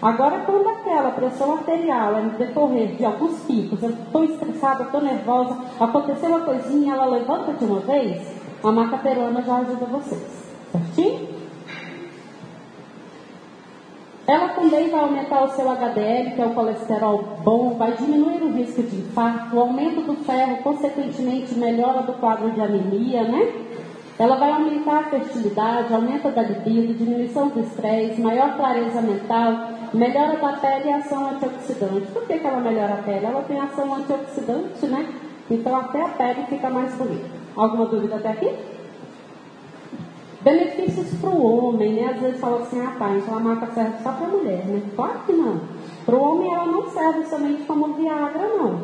Agora, 0.02 0.40
quando 0.40 0.68
aquela 0.68 1.12
pressão 1.12 1.52
arterial 1.52 2.16
é 2.16 2.22
no 2.22 2.30
decorrer 2.30 2.96
de 2.96 3.04
alguns 3.04 3.38
picos, 3.44 3.80
eu 3.80 3.90
estou 3.90 4.24
estressada, 4.24 4.82
estou 4.82 5.00
nervosa, 5.00 5.56
aconteceu 5.78 6.28
uma 6.28 6.40
coisinha, 6.40 6.94
ela 6.94 7.06
levanta 7.06 7.52
de 7.52 7.64
uma 7.64 7.78
vez, 7.78 8.20
a 8.64 8.72
maca 8.72 8.98
peruana 8.98 9.40
já 9.42 9.58
ajuda 9.58 9.86
vocês. 9.86 10.52
Certinho? 10.72 11.28
Ela 14.26 14.48
também 14.48 14.88
vai 14.88 15.00
aumentar 15.00 15.44
o 15.44 15.50
seu 15.50 15.70
HDL, 15.70 16.32
que 16.32 16.42
é 16.42 16.46
o 16.46 16.54
colesterol 16.54 17.38
bom, 17.44 17.74
vai 17.74 17.92
diminuir 17.92 18.42
o 18.42 18.52
risco 18.52 18.82
de 18.82 18.96
infarto, 18.96 19.54
o 19.54 19.60
aumento 19.60 20.00
do 20.00 20.16
ferro, 20.24 20.56
consequentemente, 20.64 21.54
melhora 21.54 22.02
do 22.02 22.14
quadro 22.14 22.50
de 22.50 22.60
anemia, 22.60 23.22
né? 23.22 23.52
Ela 24.18 24.36
vai 24.36 24.52
aumentar 24.52 24.98
a 24.98 25.04
fertilidade, 25.04 25.94
aumenta 25.94 26.30
da 26.30 26.42
libido, 26.42 26.94
diminuição 26.94 27.48
do 27.48 27.60
estresse, 27.60 28.20
maior 28.20 28.56
clareza 28.56 29.00
mental, 29.00 29.81
melhora 29.94 30.36
da 30.36 30.52
pele 30.54 30.88
e 30.88 30.92
ação 30.92 31.30
antioxidante. 31.30 32.06
Por 32.12 32.26
que, 32.26 32.38
que 32.38 32.46
ela 32.46 32.60
melhora 32.60 32.94
a 32.94 33.02
pele? 33.02 33.26
Ela 33.26 33.42
tem 33.42 33.60
ação 33.60 33.94
antioxidante, 33.94 34.86
né? 34.86 35.06
Então 35.50 35.76
até 35.76 36.02
a 36.02 36.08
pele 36.08 36.46
fica 36.48 36.70
mais 36.70 36.94
bonita. 36.94 37.30
Alguma 37.54 37.86
dúvida 37.86 38.16
até 38.16 38.30
aqui? 38.30 38.50
Benefícios 40.40 41.14
para 41.20 41.30
o 41.30 41.68
homem, 41.68 41.94
né? 41.94 42.12
Às 42.14 42.20
vezes 42.20 42.40
fala 42.40 42.62
assim, 42.62 42.80
ah, 42.80 42.96
pai, 42.98 43.18
então 43.18 43.36
a 43.36 43.40
marca 43.40 43.66
serve 43.72 44.02
só 44.02 44.12
para 44.12 44.26
a 44.26 44.30
mulher, 44.30 44.64
né? 44.66 44.82
Claro 44.96 45.20
que 45.26 45.32
não. 45.32 45.60
Para 46.04 46.16
o 46.16 46.22
homem 46.22 46.52
ela 46.52 46.66
não 46.66 46.90
serve 46.90 47.26
somente 47.26 47.62
como 47.62 47.94
Viagra, 47.94 48.48
não. 48.48 48.80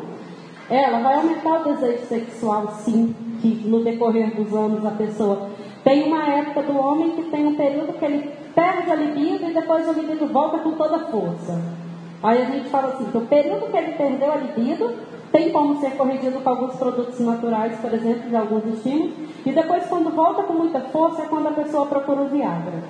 Ela 0.69 0.99
vai 0.99 1.15
aumentar 1.15 1.61
o 1.61 1.73
desejo 1.73 2.05
sexual, 2.05 2.67
sim, 2.83 3.15
que 3.41 3.67
no 3.67 3.83
decorrer 3.83 4.35
dos 4.35 4.53
anos 4.53 4.85
a 4.85 4.91
pessoa 4.91 5.49
tem 5.83 6.03
uma 6.03 6.23
época 6.23 6.61
do 6.63 6.77
homem 6.77 7.11
que 7.11 7.23
tem 7.23 7.45
um 7.47 7.55
período 7.55 7.93
que 7.93 8.05
ele 8.05 8.31
perde 8.59 8.91
a 8.91 8.95
libido 8.95 9.49
e 9.49 9.53
depois 9.53 9.87
a 9.87 9.93
libido 9.93 10.27
volta 10.27 10.57
com 10.57 10.71
toda 10.71 10.97
a 10.97 11.05
força. 11.05 11.61
Aí 12.21 12.41
a 12.41 12.45
gente 12.45 12.69
fala 12.69 12.89
assim, 12.89 13.05
que 13.05 13.17
o 13.17 13.21
período 13.21 13.71
que 13.71 13.77
ele 13.77 13.93
perdeu 13.93 14.33
a 14.33 14.35
libido 14.35 14.95
tem 15.31 15.51
como 15.51 15.79
ser 15.79 15.91
corrigido 15.91 16.41
com 16.41 16.49
alguns 16.49 16.75
produtos 16.75 17.17
naturais, 17.21 17.79
por 17.79 17.93
exemplo, 17.93 18.29
de 18.29 18.35
alguns 18.35 18.65
estímulos. 18.65 19.13
E 19.45 19.51
depois, 19.51 19.85
quando 19.85 20.13
volta 20.13 20.43
com 20.43 20.53
muita 20.53 20.81
força, 20.81 21.21
é 21.21 21.25
quando 21.25 21.47
a 21.47 21.51
pessoa 21.51 21.85
procura 21.85 22.23
o 22.23 22.27
Viagra. 22.27 22.83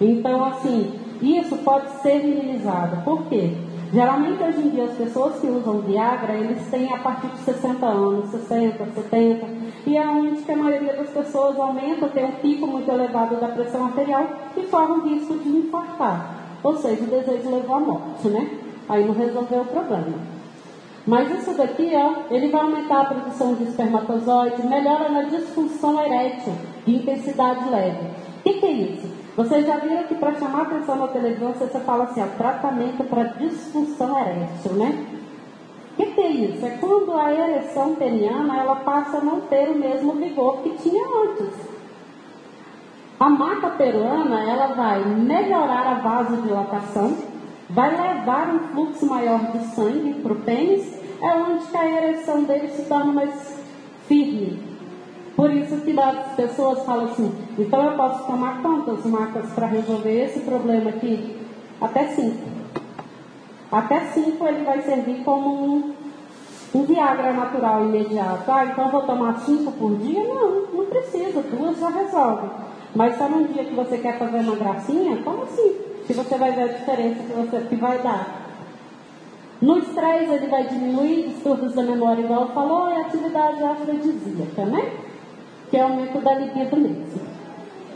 Então, 0.00 0.44
assim, 0.44 0.94
isso 1.20 1.56
pode 1.58 1.90
ser 2.02 2.22
minimizado. 2.22 2.98
Por 3.04 3.24
quê? 3.24 3.52
Geralmente, 3.92 4.42
hoje 4.42 4.58
em 4.58 4.70
dia, 4.70 4.84
as 4.84 4.96
pessoas 4.96 5.38
que 5.38 5.46
usam 5.48 5.82
Viagra, 5.82 6.32
eles 6.32 6.66
têm 6.70 6.90
a 6.94 6.98
partir 6.98 7.26
de 7.26 7.38
60 7.40 7.84
anos, 7.84 8.30
60, 8.30 8.86
70. 8.86 9.46
E 9.86 9.98
é 9.98 10.08
onde 10.08 10.40
que 10.40 10.50
a 10.50 10.56
maioria 10.56 10.94
das 10.94 11.10
pessoas 11.10 11.60
aumenta, 11.60 12.08
tem 12.08 12.24
um 12.24 12.32
pico 12.32 12.66
muito 12.66 12.90
elevado 12.90 13.36
da 13.36 13.48
pressão 13.48 13.84
arterial 13.84 14.26
e 14.56 14.62
corre 14.62 14.92
o 14.92 15.02
risco 15.02 15.34
de 15.34 15.48
infartar. 15.50 16.36
Ou 16.62 16.74
seja, 16.78 17.04
o 17.04 17.06
desejo 17.06 17.50
levou 17.50 17.76
à 17.76 17.80
morte, 17.80 18.28
né? 18.28 18.58
Aí 18.88 19.04
não 19.04 19.12
resolveu 19.12 19.60
o 19.60 19.66
problema. 19.66 20.14
Mas 21.06 21.30
isso 21.30 21.54
daqui, 21.54 21.90
ó, 21.94 22.34
ele 22.34 22.48
vai 22.48 22.62
aumentar 22.62 23.02
a 23.02 23.04
produção 23.04 23.54
de 23.56 23.64
espermatozoide, 23.64 24.66
melhora 24.66 25.10
na 25.10 25.24
disfunção 25.24 26.00
erétil 26.02 26.54
de 26.86 26.94
intensidade 26.94 27.68
leve. 27.68 28.06
O 28.38 28.42
que, 28.42 28.54
que, 28.54 28.66
é 28.66 28.70
isso? 28.70 29.21
Vocês 29.34 29.66
já 29.66 29.76
viram 29.76 30.02
que 30.04 30.14
para 30.14 30.34
chamar 30.34 30.62
atenção 30.62 30.96
na 30.96 31.08
televisão, 31.08 31.52
você 31.52 31.80
fala 31.80 32.04
assim, 32.04 32.22
ó, 32.22 32.26
tratamento 32.36 33.02
para 33.04 33.24
disfunção 33.24 34.18
erétil, 34.18 34.72
né? 34.72 35.06
O 35.92 35.96
que, 35.96 36.06
que, 36.06 36.20
é 36.20 36.28
isso? 36.28 36.66
É 36.66 36.70
quando 36.78 37.12
a 37.12 37.32
ereção 37.32 37.94
peniana 37.94 38.60
ela 38.60 38.76
passa 38.76 39.18
a 39.18 39.24
não 39.24 39.42
ter 39.42 39.68
o 39.70 39.78
mesmo 39.78 40.12
vigor 40.12 40.58
que 40.62 40.70
tinha 40.78 41.02
antes. 41.24 41.54
A 43.18 43.28
maca 43.28 43.70
peruana 43.70 44.42
ela 44.42 44.74
vai 44.74 45.04
melhorar 45.04 45.86
a 45.86 45.94
vasodilatação, 45.94 47.16
vai 47.70 47.90
levar 47.90 48.54
um 48.54 48.58
fluxo 48.68 49.06
maior 49.06 49.38
de 49.52 49.64
sangue 49.74 50.14
para 50.14 50.32
o 50.32 50.40
pênis, 50.40 50.98
é 51.22 51.34
onde 51.34 51.76
a 51.76 51.86
ereção 51.86 52.42
dele 52.42 52.68
se 52.68 52.82
torna 52.82 53.12
mais 53.12 53.62
firme. 54.08 54.71
Por 55.36 55.50
isso 55.52 55.76
que 55.78 55.98
as 55.98 56.34
pessoas 56.34 56.84
falam 56.84 57.06
assim, 57.06 57.32
então 57.58 57.84
eu 57.84 57.96
posso 57.96 58.26
tomar 58.26 58.60
quantas 58.60 59.04
macas 59.06 59.50
para 59.52 59.66
resolver 59.66 60.24
esse 60.24 60.40
problema 60.40 60.90
aqui? 60.90 61.36
Até 61.80 62.08
cinco. 62.08 62.48
Até 63.70 64.00
cinco 64.12 64.46
ele 64.46 64.64
vai 64.64 64.82
servir 64.82 65.24
como 65.24 65.64
um, 65.64 65.94
um 66.74 66.84
Viagra 66.84 67.32
natural 67.32 67.86
imediato. 67.86 68.50
Ah, 68.50 68.66
então 68.66 68.90
vou 68.90 69.02
tomar 69.02 69.38
cinco 69.40 69.72
por 69.72 69.96
dia? 69.96 70.22
Não, 70.22 70.66
não 70.72 70.86
precisa, 70.86 71.42
duas 71.42 71.78
já 71.78 71.88
resolve. 71.88 72.48
Mas 72.94 73.16
só 73.16 73.26
num 73.28 73.44
dia 73.44 73.64
que 73.64 73.74
você 73.74 73.96
quer 73.96 74.18
fazer 74.18 74.40
uma 74.40 74.56
gracinha, 74.56 75.16
como 75.22 75.44
assim? 75.44 75.74
Se 76.06 76.12
você 76.12 76.36
vai 76.36 76.52
ver 76.52 76.62
a 76.62 76.68
diferença 76.68 77.22
que, 77.22 77.32
você, 77.32 77.60
que 77.68 77.76
vai 77.76 77.98
dar. 77.98 78.42
No 79.62 79.78
estresse, 79.78 80.32
ele 80.32 80.48
vai 80.48 80.66
diminuir 80.66 81.28
distúrbios 81.28 81.72
da 81.72 81.82
memória, 81.82 82.20
igual 82.20 82.48
falou, 82.48 82.90
e 82.90 83.00
atividade 83.00 83.62
afrodisíaca, 83.62 84.64
né? 84.66 84.92
Que 85.72 85.78
é 85.78 85.80
o 85.80 85.88
aumento 85.88 86.20
da 86.20 86.34
libido 86.34 86.76
mesmo. 86.76 87.22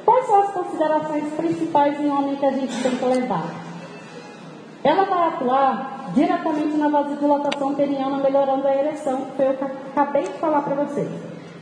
Quais 0.03 0.25
são 0.25 0.41
as 0.41 0.51
considerações 0.51 1.35
principais 1.35 2.01
em 2.01 2.09
homem 2.09 2.37
que 2.37 2.47
a 2.47 2.53
gente 2.53 2.83
tem 2.83 2.97
que 2.97 3.05
levar? 3.05 3.45
Ela 4.83 5.05
vai 5.05 5.29
atuar 5.29 6.11
diretamente 6.15 6.75
na 6.79 6.89
vasodilatação 6.89 7.75
periana, 7.75 8.17
melhorando 8.17 8.67
a 8.67 8.75
ereção, 8.75 9.27
que 9.27 9.37
foi 9.37 9.51
o 9.51 9.57
que 9.59 9.63
eu 9.63 9.71
acabei 9.95 10.23
de 10.23 10.39
falar 10.39 10.63
para 10.63 10.85
vocês. 10.87 11.09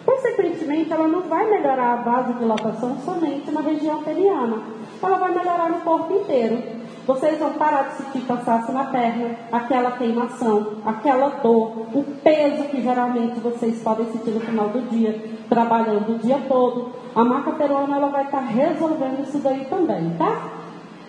Consequentemente, 0.06 0.92
ela 0.92 1.08
não 1.08 1.22
vai 1.22 1.50
melhorar 1.50 1.94
a 1.94 1.96
vasodilatação 1.96 2.96
somente 3.04 3.50
na 3.50 3.62
região 3.62 4.00
peniana, 4.04 4.62
ela 5.02 5.18
vai 5.18 5.34
melhorar 5.34 5.68
no 5.68 5.80
corpo 5.80 6.14
inteiro. 6.14 6.62
Vocês 7.06 7.38
vão 7.38 7.52
parar 7.52 7.82
de 7.82 7.96
sentir 7.96 8.26
cansaço 8.26 8.72
na 8.72 8.84
perna, 8.84 9.36
aquela 9.52 9.92
queimação, 9.92 10.78
aquela 10.86 11.28
dor, 11.42 11.86
o 11.94 12.02
peso 12.22 12.64
que 12.64 12.80
geralmente 12.80 13.38
vocês 13.40 13.82
podem 13.82 14.06
sentir 14.06 14.30
no 14.30 14.40
final 14.40 14.68
do 14.70 14.88
dia, 14.88 15.22
trabalhando 15.48 16.14
o 16.14 16.18
dia 16.18 16.40
todo. 16.48 16.92
A 17.14 17.24
maca 17.24 17.52
peruana 17.52 17.96
ela 17.96 18.08
vai 18.08 18.24
estar 18.24 18.40
resolvendo 18.40 19.22
isso 19.22 19.38
daí 19.38 19.66
também, 19.66 20.14
tá? 20.16 20.50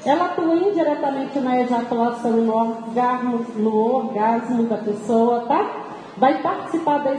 Ela 0.05 0.25
atua 0.25 0.55
indiretamente 0.55 1.39
na 1.39 1.61
ejaculação 1.61 2.31
no 2.31 2.53
orgasmo, 2.53 3.45
no 3.55 3.95
orgasmo 3.95 4.63
da 4.63 4.77
pessoa, 4.77 5.45
tá? 5.47 5.85
vai 6.17 6.41
participar 6.41 6.99
da 6.99 7.13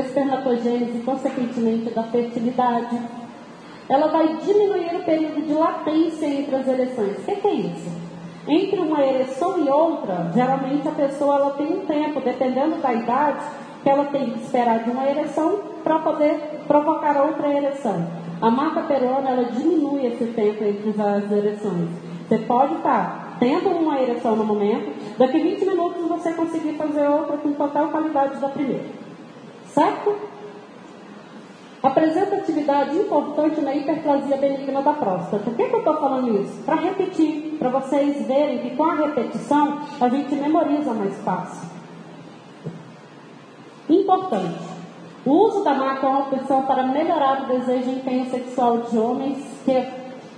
espermatogênese 0.00 0.98
e, 0.98 1.02
consequentemente, 1.02 1.90
da 1.90 2.04
fertilidade. 2.04 2.98
Ela 3.88 4.06
vai 4.06 4.36
diminuir 4.36 4.94
o 4.96 5.04
período 5.04 5.46
de 5.46 5.52
latência 5.52 6.26
entre 6.26 6.56
as 6.56 6.66
ereções. 6.66 7.18
O 7.18 7.22
que 7.22 7.46
é 7.46 7.54
isso? 7.54 8.09
Entre 8.50 8.80
uma 8.80 9.00
ereção 9.00 9.64
e 9.64 9.70
outra, 9.70 10.28
geralmente 10.34 10.88
a 10.88 10.90
pessoa 10.90 11.36
ela 11.36 11.50
tem 11.52 11.68
um 11.68 11.86
tempo, 11.86 12.20
dependendo 12.20 12.82
da 12.82 12.92
idade, 12.92 13.44
que 13.80 13.88
ela 13.88 14.06
tem 14.06 14.30
que 14.30 14.40
esperar 14.40 14.82
de 14.82 14.90
uma 14.90 15.08
ereção 15.08 15.60
para 15.84 16.00
poder 16.00 16.64
provocar 16.66 17.22
outra 17.22 17.48
ereção. 17.48 18.08
A 18.42 18.50
marca 18.50 18.82
peruana 18.82 19.30
ela 19.30 19.44
diminui 19.44 20.04
esse 20.04 20.24
tempo 20.32 20.64
entre 20.64 21.00
as 21.00 21.30
ereções. 21.30 21.90
Você 22.28 22.38
pode 22.38 22.74
estar 22.74 23.36
tendo 23.38 23.68
uma 23.68 24.00
ereção 24.00 24.34
no 24.34 24.44
momento, 24.44 25.16
daqui 25.16 25.38
20 25.38 25.66
minutos 25.66 26.08
você 26.08 26.32
conseguir 26.32 26.72
fazer 26.72 27.06
outra 27.06 27.36
com 27.36 27.52
total 27.52 27.86
qualidade 27.90 28.40
da 28.40 28.48
primeira. 28.48 28.84
Certo? 29.66 30.12
Apresenta 31.82 32.36
atividade 32.36 32.96
importante 32.96 33.60
na 33.60 33.74
hiperplasia 33.74 34.36
benigna 34.36 34.82
da 34.82 34.92
próstata. 34.92 35.42
Por 35.42 35.54
que, 35.54 35.64
que 35.64 35.74
eu 35.74 35.78
estou 35.78 35.96
falando 35.98 36.42
isso? 36.42 36.62
Para 36.64 36.76
repetir, 36.76 37.56
para 37.58 37.70
vocês 37.70 38.26
verem 38.26 38.58
que 38.58 38.76
com 38.76 38.84
a 38.84 38.94
repetição 38.94 39.78
a 40.00 40.08
gente 40.08 40.34
memoriza 40.34 40.92
mais 40.92 41.16
fácil. 41.22 41.68
Importante. 43.88 44.70
O 45.24 45.32
uso 45.32 45.64
da 45.64 45.74
maca 45.74 46.06
é 46.06 46.10
uma 46.10 46.20
opção 46.20 46.62
para 46.62 46.86
melhorar 46.86 47.42
o 47.42 47.46
desejo 47.46 47.90
empenho 47.90 48.30
sexual 48.30 48.78
de 48.78 48.98
homens 48.98 49.38
que, 49.64 49.86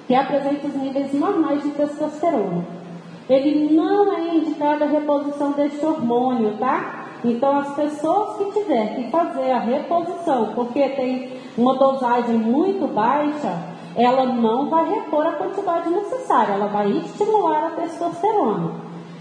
que 0.07 0.15
apresentam 0.15 0.71
os 0.71 0.77
níveis 0.77 1.13
normais 1.13 1.63
de 1.63 1.71
testosterona 1.71 2.83
ele 3.29 3.75
não 3.75 4.13
é 4.13 4.35
indicado 4.35 4.85
a 4.85 4.87
reposição 4.87 5.53
deste 5.53 5.85
hormônio, 5.85 6.57
tá? 6.59 7.02
Então, 7.25 7.59
as 7.59 7.75
pessoas 7.75 8.37
que 8.37 8.61
tiver 8.61 8.97
que 8.97 9.11
fazer 9.11 9.51
a 9.51 9.61
reposição, 9.61 10.53
porque 10.55 10.89
tem 10.91 11.33
uma 11.57 11.77
dosagem 11.77 12.37
muito 12.37 12.93
baixa, 12.93 13.59
ela 13.95 14.27
não 14.27 14.69
vai 14.69 14.89
repor 14.91 15.27
a 15.27 15.33
quantidade 15.33 15.89
necessária, 15.91 16.55
ela 16.55 16.67
vai 16.67 16.91
estimular 16.91 17.67
a 17.67 17.71
testosterona. 17.71 18.73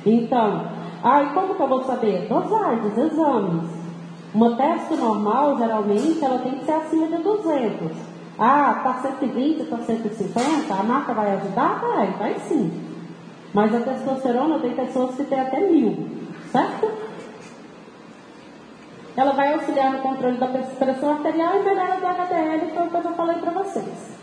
Então, 0.06 0.66
aí 1.04 1.30
como 1.34 1.54
que 1.54 1.62
eu 1.62 1.68
vou 1.68 1.84
saber? 1.84 2.28
Dosagens, 2.28 2.98
exames. 2.98 3.70
Uma 4.34 4.56
teste 4.56 4.96
normal, 4.96 5.58
geralmente, 5.58 6.24
ela 6.24 6.40
tem 6.40 6.54
que 6.54 6.66
ser 6.66 6.72
acima 6.72 7.08
de 7.08 7.18
200. 7.18 7.92
Ah, 8.40 8.76
está 8.78 8.94
120, 9.10 9.62
está 9.62 9.78
150, 9.78 10.74
a 10.74 10.84
marca 10.84 11.14
vai 11.14 11.36
ajudar? 11.36 11.80
Vai, 11.82 12.08
vai 12.18 12.40
sim. 12.40 12.72
Mas 13.54 13.76
a 13.76 13.80
testosterona 13.82 14.60
tem 14.60 14.74
pessoas 14.74 15.16
que 15.16 15.26
têm 15.26 15.40
até 15.40 15.60
mil, 15.60 16.08
certo? 16.52 16.90
Ela 19.16 19.34
vai 19.34 19.54
auxiliar 19.54 19.92
no 19.92 20.00
controle 20.00 20.38
da 20.38 20.48
pressão 20.48 21.12
arterial 21.12 21.56
e 21.56 21.64
melhora 21.64 22.00
do 22.00 22.08
HDL, 22.08 22.72
foi 22.74 22.88
o 22.88 22.90
que 22.90 23.08
eu 23.08 23.14
falei 23.14 23.38
para 23.38 23.52
vocês. 23.52 24.18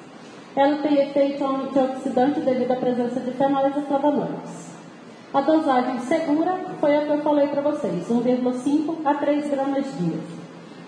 Ela 0.57 0.77
tem 0.79 0.99
efeito 0.99 1.45
antioxidante 1.45 2.41
devido 2.41 2.73
à 2.73 2.77
presença 2.77 3.21
de 3.21 3.31
fenóis 3.33 3.77
e 3.77 3.83
flavonoides. 3.83 4.79
A 5.33 5.41
dosagem 5.43 6.01
segura 6.01 6.57
foi 6.81 6.97
a 6.97 7.03
que 7.03 7.11
eu 7.11 7.21
falei 7.21 7.49
para 7.49 7.61
vocês, 7.61 8.09
1,5 8.09 8.97
a 9.05 9.15
3 9.15 9.51
gramas 9.51 9.85
dia. 9.99 10.19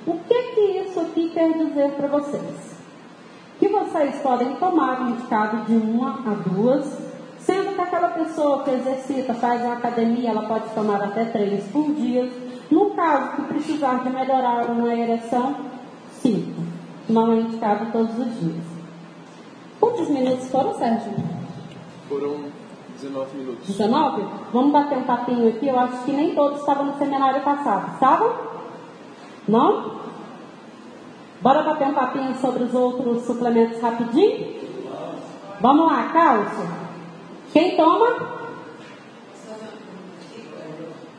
O 0.07 0.19
que, 0.27 0.43
que 0.55 0.61
isso 0.79 0.99
aqui 0.99 1.29
quer 1.29 1.53
dizer 1.53 1.91
para 1.93 2.09
vocês? 2.09 2.81
Que 3.59 3.69
vocês 3.69 4.17
podem 4.23 4.57
tomar 4.57 5.03
um 5.03 5.11
indicado 5.11 5.59
de 5.67 5.75
uma 5.75 6.21
a 6.27 6.49
duas 6.49 7.11
Sendo 7.41 7.75
que 7.75 7.81
aquela 7.81 8.09
pessoa 8.09 8.63
que 8.63 8.71
exercita, 8.71 9.33
faz 9.35 9.63
uma 9.63 9.75
academia, 9.75 10.31
ela 10.31 10.43
pode 10.43 10.69
tomar 10.75 11.03
até 11.03 11.25
três 11.25 11.65
por 11.69 11.93
dia. 11.95 12.31
No 12.71 12.91
caso 12.91 13.33
que 13.37 13.43
precisar 13.43 14.05
de 14.05 14.11
melhorar 14.11 14.71
uma 14.71 14.95
ereção, 14.95 15.57
cinco. 16.21 16.63
Não 17.09 17.33
é 17.33 17.37
indicado 17.41 17.91
todos 17.91 18.17
os 18.17 18.41
dias. 18.41 18.65
Quantos 19.81 20.09
minutos 20.09 20.49
foram, 20.49 20.75
Sérgio? 20.75 21.13
Foram 22.09 22.45
19 23.01 23.39
minutos. 23.39 23.67
19? 23.67 24.23
Vamos 24.53 24.73
bater 24.73 24.99
um 24.99 25.03
papinho 25.03 25.49
aqui. 25.49 25.67
Eu 25.67 25.79
acho 25.81 26.05
que 26.05 26.13
nem 26.13 26.35
todos 26.35 26.61
estavam 26.61 26.87
no 26.87 26.99
seminário 26.99 27.43
passado. 27.43 27.95
Estavam? 27.95 28.33
Não? 29.49 29.99
Bora 31.41 31.63
bater 31.63 31.89
um 31.89 31.95
papinho 31.95 32.35
sobre 32.37 32.65
os 32.65 32.75
outros 32.75 33.25
suplementos 33.25 33.81
rapidinho? 33.81 34.61
Vamos 35.61 35.87
lá, 35.87 36.11
cálcio. 36.13 36.69
Quem 37.53 37.77
toma? 37.77 38.07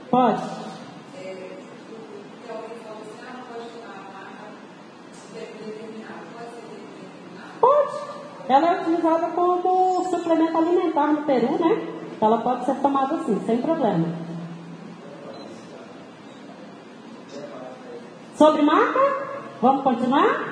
Pode. 0.09 0.41
Pode. 0.41 0.60
Ela 8.51 8.73
é 8.73 8.81
utilizada 8.81 9.27
como 9.27 10.03
suplemento 10.09 10.57
alimentar 10.57 11.07
no 11.07 11.21
Peru, 11.21 11.57
né? 11.57 11.87
Ela 12.19 12.37
pode 12.39 12.65
ser 12.65 12.75
tomada 12.81 13.15
assim, 13.15 13.39
sem 13.45 13.61
problema. 13.61 14.09
Sobre 18.35 18.61
marca? 18.61 18.99
Vamos 19.61 19.83
continuar? 19.83 20.51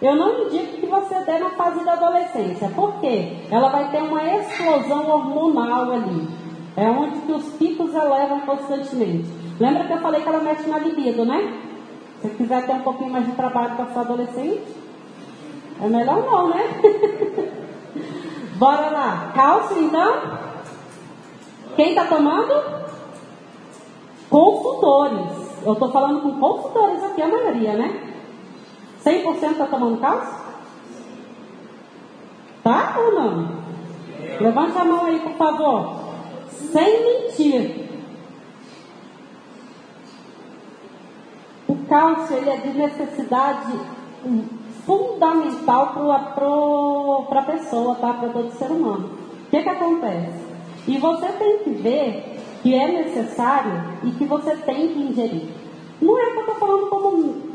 Eu 0.00 0.16
não 0.16 0.44
indico 0.46 0.80
que 0.80 0.86
você 0.86 1.14
dê 1.26 1.38
na 1.38 1.50
fase 1.50 1.84
da 1.84 1.92
adolescência. 1.92 2.70
Por 2.70 3.00
quê? 3.00 3.36
Ela 3.50 3.68
vai 3.68 3.90
ter 3.90 4.02
uma 4.02 4.24
explosão 4.34 5.10
hormonal 5.10 5.90
ali. 5.92 6.26
É 6.74 6.88
onde 6.88 7.20
que 7.20 7.32
os 7.32 7.44
picos 7.56 7.94
elevam 7.94 8.40
constantemente. 8.40 9.28
Lembra 9.60 9.84
que 9.84 9.92
eu 9.92 9.98
falei 9.98 10.22
que 10.22 10.28
ela 10.28 10.40
mexe 10.40 10.66
na 10.70 10.78
libido, 10.78 11.26
né? 11.26 11.67
Se 12.22 12.28
quiser 12.30 12.66
ter 12.66 12.72
um 12.72 12.80
pouquinho 12.80 13.10
mais 13.10 13.26
de 13.26 13.32
trabalho 13.32 13.76
para 13.76 13.86
sua 13.86 14.02
adolescente, 14.02 14.66
é 15.80 15.88
melhor 15.88 16.24
não, 16.24 16.48
né? 16.48 16.64
Bora 18.58 18.90
lá. 18.90 19.32
Cálcio, 19.34 19.80
então? 19.80 20.38
Quem 21.76 21.90
está 21.90 22.06
tomando? 22.06 22.78
Consultores. 24.28 25.48
Eu 25.64 25.72
estou 25.74 25.90
falando 25.92 26.22
com 26.22 26.40
consultores 26.40 27.02
aqui, 27.04 27.22
a 27.22 27.28
maioria, 27.28 27.74
né? 27.74 28.14
100% 29.04 29.50
está 29.52 29.66
tomando 29.66 30.00
cálcio? 30.00 30.38
Tá 32.64 32.96
ou 32.98 33.12
não? 33.12 33.48
Levante 34.40 34.76
a 34.78 34.84
mão 34.84 35.04
aí, 35.04 35.20
por 35.20 35.32
favor. 35.34 36.00
Sem 36.72 37.02
mentir. 37.04 37.87
Cálcio 41.88 42.36
ele 42.36 42.50
é 42.50 42.56
de 42.56 42.78
necessidade 42.78 43.72
fundamental 44.84 45.92
para 47.28 47.40
a 47.40 47.44
pessoa, 47.44 47.94
tá? 47.96 48.14
para 48.14 48.28
todo 48.28 48.50
ser 48.52 48.70
humano. 48.70 49.10
O 49.46 49.50
que, 49.50 49.62
que 49.62 49.68
acontece? 49.68 50.46
E 50.86 50.98
você 50.98 51.26
tem 51.32 51.58
que 51.58 51.70
ver 51.70 52.40
que 52.62 52.74
é 52.74 53.04
necessário 53.04 53.98
e 54.04 54.10
que 54.12 54.24
você 54.24 54.56
tem 54.56 54.88
que 54.88 54.98
ingerir. 54.98 55.48
Não 56.00 56.18
é 56.18 56.30
que 56.30 56.36
eu 56.36 56.40
estou 56.40 56.54
falando 56.54 56.86
como 56.88 57.48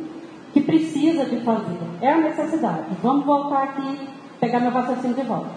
que 0.54 0.62
precisa 0.62 1.26
de 1.26 1.40
fazer, 1.42 1.78
é 2.02 2.12
a 2.12 2.18
necessidade. 2.18 2.86
Vamos 3.02 3.26
voltar 3.26 3.64
aqui, 3.64 4.08
pegar 4.40 4.60
meu 4.60 4.72
raciocínio 4.72 5.16
de 5.16 5.24
volta. 5.24 5.50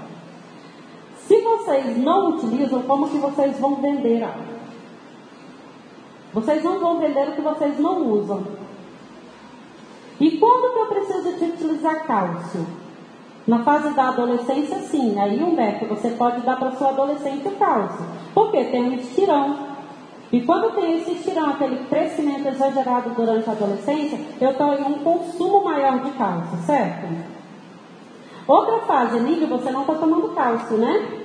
Se 1.19 1.41
vocês 1.41 1.99
não 1.99 2.31
utilizam, 2.31 2.83
como 2.83 3.09
que 3.09 3.19
vocês 3.19 3.59
vão 3.59 3.77
vender 3.77 4.23
algo? 4.23 4.57
Vocês 6.33 6.63
não 6.63 6.79
vão 6.79 6.99
vender 6.99 7.29
o 7.29 7.33
que 7.33 7.43
vocês 7.43 7.79
não 7.79 8.09
usam. 8.09 8.45
E 10.19 10.39
quando 10.39 10.73
que 10.73 10.79
eu 10.79 10.87
preciso 10.87 11.39
de 11.39 11.45
utilizar 11.45 12.07
cálcio? 12.07 12.67
Na 13.47 13.63
fase 13.63 13.91
da 13.91 14.09
adolescência, 14.09 14.79
sim. 14.81 15.19
Aí, 15.21 15.43
Humberto, 15.43 15.87
você 15.87 16.11
pode 16.11 16.41
dar 16.41 16.57
para 16.57 16.73
seu 16.73 16.89
adolescente 16.89 17.49
cálcio. 17.59 18.05
Porque 18.35 18.65
tem 18.65 18.91
um 18.91 18.95
estirão. 18.95 19.77
E 20.33 20.41
quando 20.41 20.75
tem 20.75 20.99
esse 20.99 21.13
estirão, 21.13 21.51
aquele 21.51 21.85
crescimento 21.85 22.49
exagerado 22.49 23.11
durante 23.11 23.49
a 23.49 23.53
adolescência, 23.53 24.19
eu 24.41 24.55
tenho 24.55 24.89
um 24.89 24.99
consumo 24.99 25.63
maior 25.63 26.01
de 26.01 26.11
cálcio, 26.13 26.59
certo? 26.67 27.07
Outra 28.49 28.79
fase, 28.81 29.21
Nível, 29.21 29.49
você 29.49 29.71
não 29.71 29.83
está 29.83 29.95
tomando 29.95 30.35
cálcio, 30.35 30.77
né? 30.77 31.23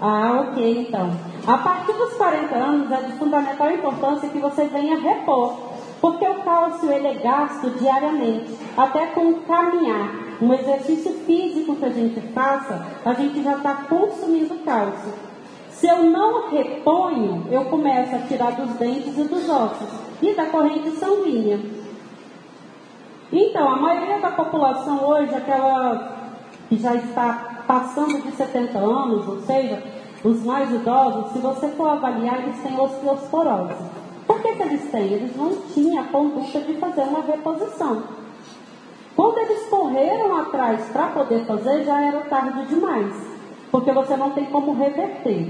Ah, 0.00 0.46
ok, 0.48 0.86
então. 0.88 1.10
A 1.46 1.58
partir 1.58 1.92
dos 1.92 2.14
40 2.14 2.54
anos 2.54 2.90
é 2.90 3.02
de 3.02 3.12
fundamental 3.12 3.70
importância 3.70 4.28
que 4.28 4.38
você 4.38 4.64
venha 4.64 4.98
repor. 4.98 5.73
Porque 6.04 6.28
o 6.28 6.42
cálcio 6.42 6.92
ele 6.92 7.06
é 7.06 7.14
gasto 7.14 7.70
diariamente, 7.78 8.54
até 8.76 9.06
com 9.06 9.40
caminhar, 9.40 10.10
um 10.42 10.52
exercício 10.52 11.10
físico 11.24 11.76
que 11.76 11.84
a 11.86 11.88
gente 11.88 12.20
faça, 12.34 12.86
a 13.02 13.14
gente 13.14 13.42
já 13.42 13.54
está 13.54 13.86
consumindo 13.88 14.62
cálcio. 14.66 15.14
Se 15.70 15.86
eu 15.86 16.02
não 16.02 16.50
reponho, 16.50 17.46
eu 17.50 17.64
começo 17.64 18.16
a 18.16 18.18
tirar 18.18 18.50
dos 18.50 18.74
dentes 18.74 19.16
e 19.16 19.24
dos 19.24 19.48
ossos 19.48 19.88
e 20.20 20.34
da 20.34 20.44
corrente 20.44 20.90
sanguínea. 20.90 21.58
Então, 23.32 23.66
a 23.66 23.76
maioria 23.76 24.18
da 24.18 24.30
população 24.32 25.08
hoje, 25.08 25.34
aquela 25.34 26.34
que 26.68 26.76
já 26.76 26.96
está 26.96 27.62
passando 27.66 28.20
de 28.20 28.30
70 28.32 28.76
anos, 28.78 29.26
ou 29.26 29.40
seja, 29.40 29.82
os 30.22 30.44
mais 30.44 30.70
idosos, 30.70 31.32
se 31.32 31.38
você 31.38 31.68
for 31.68 31.88
avaliar, 31.88 32.42
eles 32.42 32.60
têm 32.60 32.78
osteoporose. 32.78 34.03
Que, 34.44 34.56
que 34.56 34.62
eles 34.62 34.90
têm? 34.90 35.10
Eles 35.10 35.34
não 35.34 35.56
tinham 35.72 36.04
a 36.04 36.06
conduta 36.08 36.60
de 36.60 36.74
fazer 36.74 37.00
uma 37.00 37.22
reposição. 37.22 38.02
Quando 39.16 39.38
eles 39.38 39.66
correram 39.70 40.36
atrás 40.36 40.86
para 40.92 41.06
poder 41.06 41.46
fazer, 41.46 41.82
já 41.84 41.98
era 41.98 42.20
tarde 42.20 42.66
demais. 42.66 43.14
Porque 43.70 43.90
você 43.90 44.14
não 44.18 44.32
tem 44.32 44.44
como 44.44 44.74
reverter. 44.74 45.48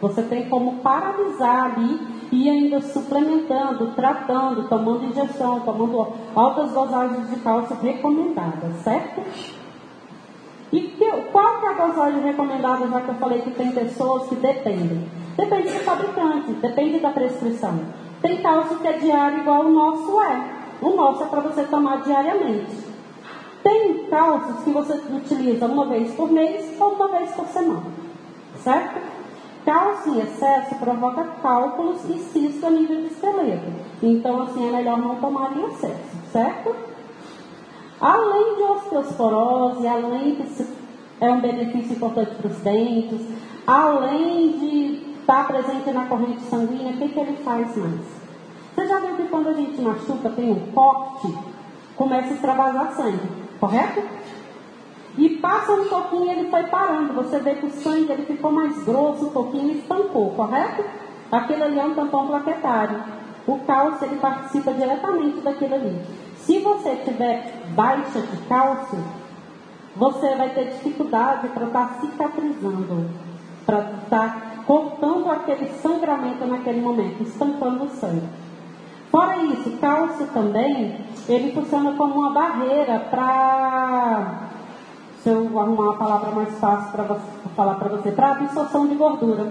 Você 0.00 0.22
tem 0.22 0.48
como 0.48 0.76
paralisar 0.76 1.64
ali 1.64 2.00
e 2.30 2.48
ainda 2.48 2.80
suplementando, 2.80 3.88
tratando, 3.96 4.68
tomando 4.68 5.06
injeção, 5.06 5.58
tomando 5.60 6.06
altas 6.36 6.70
dosagens 6.70 7.30
de 7.30 7.40
cálcio 7.40 7.74
recomendadas, 7.82 8.72
certo? 8.84 9.20
E 10.70 10.80
que, 10.80 11.10
qual 11.32 11.58
que 11.58 11.66
é 11.66 11.70
a 11.70 11.86
dosagem 11.86 12.22
recomendada, 12.22 12.86
já 12.86 13.00
que 13.00 13.08
eu 13.08 13.14
falei 13.14 13.40
que 13.40 13.50
tem 13.50 13.72
pessoas 13.72 14.28
que 14.28 14.36
dependem? 14.36 15.08
Depende 15.36 15.72
do 15.72 15.80
fabricante, 15.80 16.52
depende 16.52 17.00
da 17.00 17.10
prescrição. 17.10 17.80
Tem 18.22 18.42
cálcio 18.42 18.78
que 18.78 18.88
é 18.88 18.92
diário 18.94 19.38
igual 19.38 19.66
o 19.66 19.72
nosso 19.72 20.20
é. 20.20 20.58
O 20.80 20.90
nosso 20.90 21.22
é 21.22 21.26
para 21.26 21.40
você 21.40 21.64
tomar 21.64 22.02
diariamente. 22.02 22.76
Tem 23.62 24.04
cálcios 24.06 24.64
que 24.64 24.70
você 24.70 24.94
utiliza 24.94 25.66
uma 25.66 25.86
vez 25.86 26.14
por 26.14 26.30
mês 26.30 26.74
ou 26.80 26.92
uma 26.92 27.08
vez 27.08 27.30
por 27.32 27.46
semana. 27.46 27.82
Certo? 28.62 29.00
Cálcio 29.64 30.14
em 30.14 30.20
excesso 30.20 30.74
provoca 30.76 31.24
cálculos 31.42 32.02
e 32.08 32.18
cisto 32.18 32.66
a 32.66 32.70
nível 32.70 33.02
de 33.02 33.06
esqueleto. 33.08 33.72
Então, 34.02 34.42
assim, 34.42 34.68
é 34.68 34.72
melhor 34.72 34.98
não 34.98 35.16
tomar 35.16 35.56
em 35.56 35.64
excesso. 35.66 36.16
Certo? 36.32 36.74
Além 38.00 38.56
de 38.56 38.62
osteosporose, 38.62 39.86
além 39.86 40.36
de 40.36 40.78
é 41.20 41.30
um 41.30 41.40
benefício 41.40 41.96
importante 41.96 42.34
para 42.36 42.46
os 42.46 42.58
dentes, 42.58 43.20
além 43.66 44.52
de 44.52 45.07
estar 45.28 45.46
presente 45.46 45.90
na 45.90 46.06
corrente 46.06 46.40
sanguínea, 46.44 46.94
o 46.94 46.96
que, 46.96 47.08
que 47.10 47.20
ele 47.20 47.36
faz 47.44 47.76
mais? 47.76 48.00
Você 48.74 48.86
já 48.86 48.98
viu 48.98 49.14
que 49.16 49.24
quando 49.24 49.48
a 49.48 49.52
gente 49.52 49.78
machuca, 49.82 50.30
tem 50.30 50.50
um 50.50 50.72
corte, 50.72 51.36
começa 51.94 52.30
a 52.30 52.34
extravasar 52.34 52.92
sangue, 52.92 53.28
correto? 53.60 54.02
E 55.18 55.28
passa 55.36 55.72
um 55.72 55.86
pouquinho 55.86 56.30
ele 56.30 56.48
foi 56.48 56.62
parando. 56.64 57.12
Você 57.12 57.40
vê 57.40 57.56
que 57.56 57.66
o 57.66 57.70
sangue 57.70 58.10
ele 58.10 58.24
ficou 58.24 58.50
mais 58.52 58.82
grosso, 58.84 59.26
um 59.26 59.30
pouquinho 59.30 59.72
e 59.72 59.78
estancou, 59.78 60.30
correto? 60.30 60.82
Aquele 61.30 61.62
ali 61.62 61.78
é 61.78 61.84
um 61.84 61.94
tampão 61.94 62.28
plaquetário. 62.28 63.02
O 63.46 63.58
cálcio 63.58 64.06
ele 64.06 64.16
participa 64.16 64.72
diretamente 64.72 65.40
daquilo 65.40 65.74
ali. 65.74 66.00
Se 66.36 66.58
você 66.60 66.96
tiver 67.04 67.52
baixa 67.74 68.20
de 68.20 68.36
cálcio, 68.48 68.98
você 69.94 70.34
vai 70.36 70.48
ter 70.50 70.70
dificuldade 70.70 71.48
para 71.48 71.66
estar 71.66 71.86
tá 71.86 72.00
cicatrizando, 72.00 73.10
para 73.66 73.80
estar 73.80 74.08
tá 74.08 74.57
cortando 74.68 75.30
aquele 75.30 75.66
sangramento 75.80 76.44
naquele 76.46 76.82
momento, 76.82 77.22
estampando 77.22 77.84
o 77.84 77.88
sangue. 77.88 78.28
Fora 79.10 79.38
isso, 79.38 79.78
cálcio 79.78 80.26
também, 80.26 81.06
ele 81.26 81.52
funciona 81.52 81.92
como 81.92 82.20
uma 82.20 82.30
barreira 82.32 83.00
para, 83.10 84.50
se 85.22 85.30
eu 85.30 85.58
arrumar 85.58 85.84
uma 85.84 85.96
palavra 85.96 86.32
mais 86.32 86.58
fácil 86.58 86.92
para 86.92 87.16
falar 87.56 87.76
para 87.76 87.88
você, 87.88 88.12
para 88.12 88.32
absorção 88.32 88.86
de 88.86 88.94
gordura. 88.94 89.50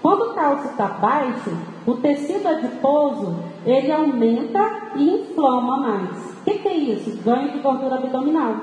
Quando 0.00 0.22
o 0.22 0.34
cálcio 0.34 0.70
está 0.70 0.86
baixo, 0.86 1.54
o 1.86 1.92
tecido 1.96 2.48
adiposo 2.48 3.36
ele 3.66 3.92
aumenta 3.92 4.94
e 4.96 5.10
inflama 5.10 5.76
mais. 5.76 6.32
O 6.40 6.44
que, 6.44 6.58
que, 6.58 6.68
é 6.68 6.74
isso? 6.74 7.22
Ganho 7.22 7.52
de 7.52 7.58
gordura 7.58 7.96
abdominal. 7.96 8.54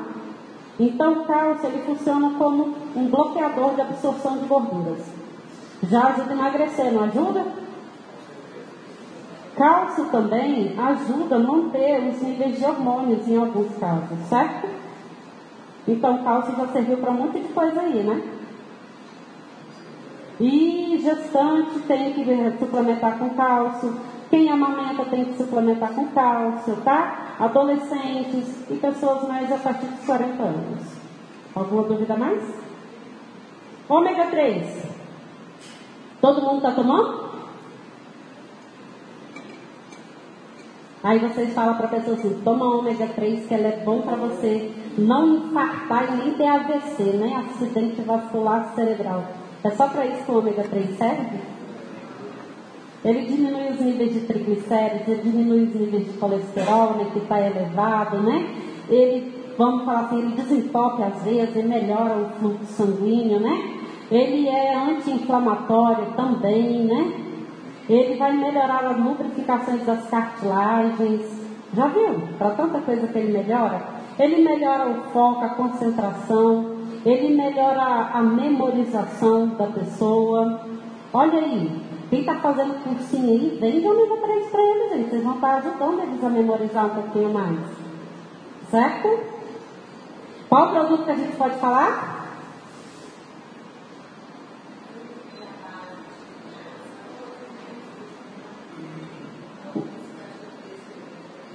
Então 0.79 1.13
o 1.13 1.25
cálcio 1.25 1.67
ele 1.67 1.83
funciona 1.83 2.31
como 2.39 2.73
um 2.95 3.05
bloqueador 3.07 3.75
de 3.75 3.81
absorção 3.81 4.39
de 4.39 4.47
gorduras. 4.47 5.18
Já 5.83 6.07
ajuda 6.07 6.31
a 6.31 6.33
emagrecer, 6.33 6.91
não 6.91 7.03
ajuda? 7.03 7.45
Cálcio 9.55 10.05
também 10.05 10.73
ajuda 10.77 11.35
a 11.35 11.39
manter 11.39 12.01
os 12.09 12.21
níveis 12.21 12.57
de 12.57 12.65
hormônios 12.65 13.27
em 13.27 13.37
alguns 13.37 13.77
casos, 13.77 14.19
certo? 14.29 14.69
Então, 15.87 16.23
cálcio 16.23 16.55
já 16.55 16.67
serviu 16.67 16.97
para 16.97 17.11
um 17.11 17.15
monte 17.15 17.39
de 17.39 17.49
coisa 17.49 17.81
aí, 17.81 18.03
né? 18.03 18.21
E 20.39 20.97
gestante 21.01 21.79
tem 21.79 22.13
que 22.13 22.57
suplementar 22.57 23.17
com 23.17 23.29
cálcio. 23.31 23.99
Quem 24.29 24.49
amamenta 24.49 25.03
tem 25.05 25.25
que 25.25 25.37
suplementar 25.37 25.93
com 25.93 26.07
cálcio, 26.07 26.77
tá? 26.77 27.35
Adolescentes 27.39 28.63
e 28.69 28.75
pessoas 28.75 29.27
mais 29.27 29.51
a 29.51 29.57
partir 29.57 29.87
dos 29.87 30.05
40 30.05 30.43
anos. 30.43 30.87
Alguma 31.55 31.83
dúvida 31.83 32.15
mais? 32.15 32.43
Ômega 33.89 34.27
3. 34.27 34.88
Todo 36.21 36.41
mundo 36.41 36.57
está 36.57 36.71
tomando? 36.71 37.29
Aí 41.01 41.17
vocês 41.19 41.53
falam 41.53 41.75
para 41.75 41.85
a 41.85 41.89
pessoa 41.89 42.17
assim, 42.17 42.41
toma 42.43 42.77
ômega 42.77 43.07
3 43.07 43.47
que 43.47 43.53
ela 43.53 43.67
é 43.67 43.83
bom 43.85 44.01
para 44.01 44.17
você 44.17 44.69
não 44.97 45.37
infartar 45.37 46.11
e 46.11 46.17
nem 46.17 46.33
ter 46.33 46.45
AVC, 46.45 47.03
né? 47.03 47.45
Acidente 47.49 48.01
vascular 48.01 48.73
cerebral. 48.75 49.23
É 49.63 49.69
só 49.69 49.87
para 49.87 50.05
isso 50.05 50.25
que 50.25 50.31
o 50.31 50.39
ômega 50.39 50.63
3 50.63 50.97
serve? 50.97 51.39
Ele 53.03 53.25
diminui 53.25 53.69
os 53.71 53.79
níveis 53.79 54.13
de 54.13 54.19
triglicéridos, 54.21 55.07
ele 55.07 55.21
diminui 55.21 55.63
os 55.63 55.73
níveis 55.73 56.05
de 56.05 56.17
colesterol, 56.17 56.95
né, 56.95 57.07
que 57.13 57.19
está 57.19 57.39
elevado, 57.39 58.17
né? 58.17 58.45
Ele, 58.89 59.53
vamos 59.57 59.85
falar 59.85 60.01
assim, 60.01 60.19
ele 60.19 60.35
desentope 60.35 61.01
às 61.01 61.23
vezes, 61.23 61.55
ele 61.55 61.69
melhora 61.69 62.17
o 62.17 62.29
fluxo 62.39 62.65
sanguíneo, 62.65 63.39
né? 63.39 63.78
Ele 64.11 64.47
é 64.47 64.75
anti-inflamatório 64.75 66.13
também, 66.15 66.85
né? 66.85 67.13
Ele 67.87 68.15
vai 68.17 68.31
melhorar 68.33 68.85
as 68.85 68.97
lubrificações 68.97 69.85
das 69.85 70.09
cartilagens. 70.09 71.39
Já 71.73 71.87
viu? 71.87 72.21
Para 72.37 72.51
tanta 72.51 72.81
coisa 72.81 73.07
que 73.07 73.17
ele 73.17 73.37
melhora. 73.37 73.81
Ele 74.17 74.43
melhora 74.43 74.89
o 74.89 75.03
foco, 75.11 75.45
a 75.45 75.49
concentração, 75.49 76.77
ele 77.05 77.35
melhora 77.35 78.09
a 78.13 78.21
memorização 78.21 79.47
da 79.49 79.67
pessoa. 79.67 80.61
Olha 81.13 81.39
aí, 81.39 81.81
quem 82.09 82.19
está 82.19 82.35
fazendo 82.35 82.83
cursinho 82.83 83.29
aí, 83.29 83.57
vem 83.61 83.79
de 83.79 83.87
ômega 83.87 84.17
3 84.17 84.47
para 84.47 84.61
eles 84.61 84.91
aí. 84.91 85.03
Vocês 85.09 85.23
vão 85.23 85.35
estar 85.35 85.55
ajudando 85.55 86.01
eles 86.01 86.23
a 86.23 86.29
memorizar 86.29 86.85
um 86.87 87.01
pouquinho 87.01 87.33
mais. 87.33 87.59
Certo? 88.69 89.19
Qual 90.49 90.71
produto 90.71 91.05
que 91.05 91.11
a 91.11 91.15
gente 91.15 91.35
pode 91.37 91.55
falar? 91.55 92.18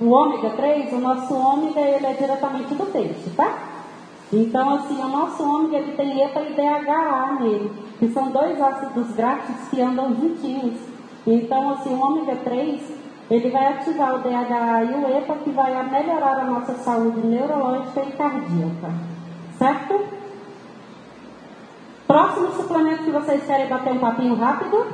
O 0.05 0.11
ômega 0.11 0.51
3, 0.51 0.93
o 0.93 0.99
nosso 0.99 1.35
ômega, 1.35 1.81
ele 1.81 2.05
é 2.05 2.13
diretamente 2.13 2.75
do 2.75 2.93
peixe, 2.93 3.31
tá? 3.35 3.57
Então, 4.31 4.75
assim, 4.75 5.01
o 5.01 5.09
nosso 5.09 5.43
ômega, 5.43 5.79
ele 5.79 5.93
tem 5.93 6.23
EPA 6.23 6.43
e 6.43 6.53
DHA 6.53 7.39
nele, 7.41 7.73
que 7.99 8.09
são 8.09 8.31
dois 8.31 8.61
ácidos 8.61 9.13
grátis 9.13 9.57
que 9.71 9.81
andam 9.81 10.15
juntinhos. 10.15 10.79
Então, 11.27 11.71
assim, 11.71 11.95
o 11.95 12.01
ômega 12.01 12.37
3, 12.37 12.83
ele 13.31 13.49
vai 13.49 13.67
ativar 13.69 14.17
o 14.17 14.19
DHA 14.19 14.85
e 14.85 14.95
o 14.95 15.17
EPA, 15.17 15.37
que 15.37 15.51
vai 15.53 15.91
melhorar 15.91 16.39
a 16.39 16.45
nossa 16.45 16.75
saúde 16.75 17.27
neurológica 17.27 18.03
e 18.03 18.13
cardíaca. 18.13 18.93
Certo? 19.57 20.05
Próximo 22.07 22.53
suplemento 22.53 23.05
que 23.05 23.11
vocês 23.11 23.47
querem 23.47 23.69
bater 23.69 23.95
um 23.95 23.99
papinho 23.99 24.35
rápido? 24.35 24.87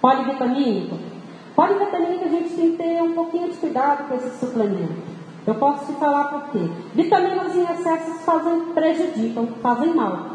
Polivitamínico. 0.00 1.09
Polivitamínico 1.54 2.24
a 2.24 2.28
gente 2.28 2.54
tem 2.54 2.70
que 2.72 2.76
ter 2.76 3.02
um 3.02 3.12
pouquinho 3.12 3.48
de 3.48 3.56
cuidado 3.56 4.08
com 4.08 4.14
esse 4.14 4.38
suplemento. 4.38 5.10
Eu 5.46 5.54
posso 5.54 5.86
te 5.86 5.98
falar 5.98 6.24
por 6.24 6.50
quê. 6.50 6.70
Vitaminas 6.94 7.54
em 7.56 7.64
excesso 7.64 8.12
fazem, 8.20 8.60
prejudicam, 8.74 9.48
fazem 9.62 9.94
mal. 9.94 10.26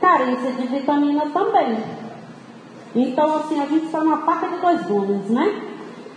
Carência 0.00 0.52
de 0.52 0.66
vitaminas 0.66 1.32
também. 1.32 1.78
Então, 2.94 3.36
assim, 3.36 3.60
a 3.60 3.66
gente 3.66 3.86
está 3.86 4.00
numa 4.00 4.18
faca 4.18 4.48
de 4.48 4.56
dois 4.58 4.82
gumes, 4.86 5.28
né? 5.30 5.62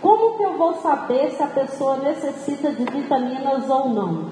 Como 0.00 0.36
que 0.36 0.42
eu 0.42 0.56
vou 0.56 0.74
saber 0.74 1.30
se 1.30 1.42
a 1.42 1.46
pessoa 1.46 1.96
necessita 1.96 2.70
de 2.72 2.84
vitaminas 2.84 3.68
ou 3.68 3.88
não? 3.88 4.28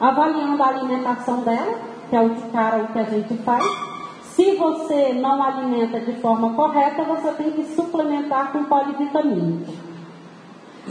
Avaliando 0.00 0.62
a 0.62 0.68
alimentação 0.68 1.42
dela, 1.42 1.78
que 2.10 2.16
é 2.16 2.20
o 2.20 2.30
de 2.30 2.42
cara 2.50 2.82
o 2.82 2.88
que 2.88 2.98
a 2.98 3.04
gente 3.04 3.34
faz 3.38 3.93
se 4.34 4.56
você 4.56 5.12
não 5.12 5.40
alimenta 5.40 6.00
de 6.00 6.12
forma 6.14 6.54
correta, 6.54 7.04
você 7.04 7.30
tem 7.34 7.52
que 7.52 7.64
suplementar 7.76 8.50
com 8.50 8.64
polivitamínico. 8.64 9.72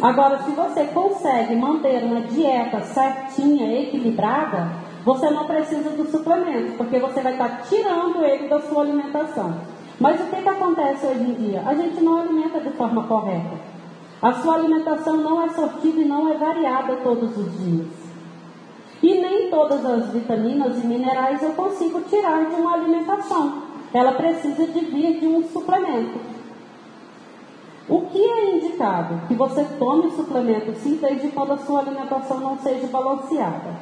Agora, 0.02 0.42
se 0.44 0.52
você 0.52 0.86
consegue 0.86 1.54
manter 1.56 2.04
uma 2.06 2.22
dieta 2.22 2.80
certinha, 2.80 3.82
equilibrada, 3.82 4.70
você 5.04 5.30
não 5.30 5.46
precisa 5.46 5.90
do 5.90 6.10
suplemento, 6.10 6.78
porque 6.78 6.98
você 6.98 7.20
vai 7.20 7.34
estar 7.34 7.64
tirando 7.64 8.24
ele 8.24 8.48
da 8.48 8.62
sua 8.62 8.84
alimentação. 8.84 9.54
Mas 10.00 10.22
o 10.22 10.28
que, 10.28 10.42
que 10.42 10.50
acontece 10.50 11.06
hoje 11.06 11.24
em 11.24 11.34
dia? 11.34 11.64
A 11.66 11.74
gente 11.76 12.02
não 12.02 12.22
alimenta 12.22 12.62
de 12.62 12.72
forma 12.72 13.04
correta. 13.04 13.58
A 14.22 14.32
sua 14.36 14.56
alimentação 14.56 15.18
não 15.18 15.44
é 15.44 15.50
sortida 15.50 16.00
e 16.00 16.06
não 16.06 16.32
é 16.32 16.38
variada 16.38 16.96
todos 17.04 17.38
os 17.38 17.60
dias. 17.60 18.03
E 19.04 19.20
nem 19.20 19.50
todas 19.50 19.86
as 19.86 20.12
vitaminas 20.12 20.82
e 20.82 20.88
minerais 20.88 21.44
eu 21.44 21.52
consigo 21.52 22.00
tirar 22.04 22.46
de 22.46 22.56
uma 22.56 22.74
alimentação. 22.74 23.64
Ela 23.94 24.14
precisa 24.14 24.66
de 24.66 24.80
vir 24.80 25.20
de 25.20 25.28
um 25.28 25.44
suplemento. 25.50 26.20
O 27.90 28.02
que 28.04 28.18
é 28.18 28.56
indicado? 28.56 29.28
Que 29.28 29.34
você 29.34 29.66
tome 29.78 30.10
suplemento 30.12 30.74
sim, 30.80 30.98
desde 31.02 31.28
quando 31.28 31.52
a 31.52 31.58
sua 31.58 31.82
alimentação 31.82 32.40
não 32.40 32.58
seja 32.60 32.88
balanceada. 32.88 33.76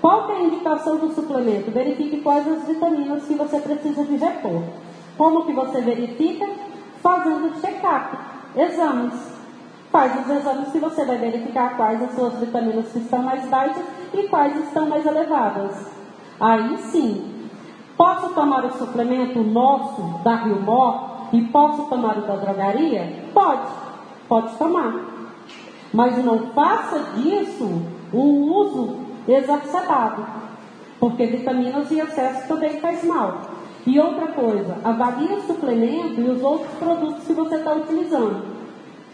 Qual 0.00 0.30
é 0.30 0.36
a 0.38 0.42
indicação 0.42 0.96
do 0.96 1.14
suplemento? 1.14 1.70
Verifique 1.70 2.22
quais 2.22 2.48
as 2.48 2.66
vitaminas 2.66 3.24
que 3.26 3.34
você 3.34 3.60
precisa 3.60 4.04
de 4.06 4.16
repor. 4.16 4.62
Como 5.18 5.44
que 5.44 5.52
você 5.52 5.82
verifica? 5.82 6.48
Fazendo 7.02 7.60
check-up, 7.60 8.16
exames. 8.56 9.39
Faz 9.90 10.20
os 10.20 10.30
exames 10.30 10.70
que 10.70 10.78
você 10.78 11.04
vai 11.04 11.18
verificar 11.18 11.76
quais 11.76 12.00
as 12.00 12.14
suas 12.14 12.34
vitaminas 12.34 12.92
que 12.92 13.00
estão 13.00 13.22
mais 13.22 13.44
baixas 13.48 13.84
e 14.14 14.28
quais 14.28 14.56
estão 14.64 14.88
mais 14.88 15.04
elevadas. 15.04 15.84
Aí 16.38 16.78
sim, 16.92 17.48
posso 17.96 18.32
tomar 18.32 18.64
o 18.64 18.72
suplemento 18.78 19.42
nosso 19.42 20.22
da 20.22 20.36
Rio 20.36 20.62
Mor 20.62 21.28
e 21.32 21.42
posso 21.42 21.82
tomar 21.88 22.18
o 22.18 22.22
da 22.22 22.36
drogaria? 22.36 23.24
Pode, 23.34 23.66
pode 24.28 24.56
tomar. 24.56 24.94
Mas 25.92 26.24
não 26.24 26.38
faça 26.52 27.00
disso 27.16 27.82
um 28.14 28.52
uso 28.52 28.96
exacerbado, 29.26 30.24
porque 31.00 31.26
vitaminas 31.26 31.90
em 31.90 31.98
excesso 31.98 32.46
também 32.46 32.80
faz 32.80 33.02
mal. 33.04 33.42
E 33.84 33.98
outra 33.98 34.28
coisa, 34.28 34.76
avalie 34.84 35.32
o 35.32 35.40
suplemento 35.42 36.20
e 36.20 36.30
os 36.30 36.40
outros 36.42 36.70
produtos 36.78 37.24
que 37.26 37.32
você 37.32 37.56
está 37.56 37.72
utilizando. 37.72 38.59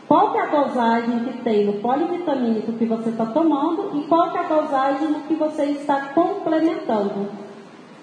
Qual 0.09 0.31
que 0.31 0.39
é 0.39 0.43
a 0.43 0.47
dosagem 0.47 1.19
que 1.21 1.43
tem 1.43 1.67
no 1.67 1.75
polivitamínico 1.75 2.73
que 2.75 2.85
você 2.85 3.11
está 3.11 3.27
tomando 3.27 3.99
e 3.99 4.05
qual 4.05 4.31
que 4.31 4.39
é 4.39 4.41
a 4.41 4.49
dosagem 4.49 5.15
que 5.27 5.35
você 5.35 5.65
está 5.65 6.01
complementando. 6.15 7.29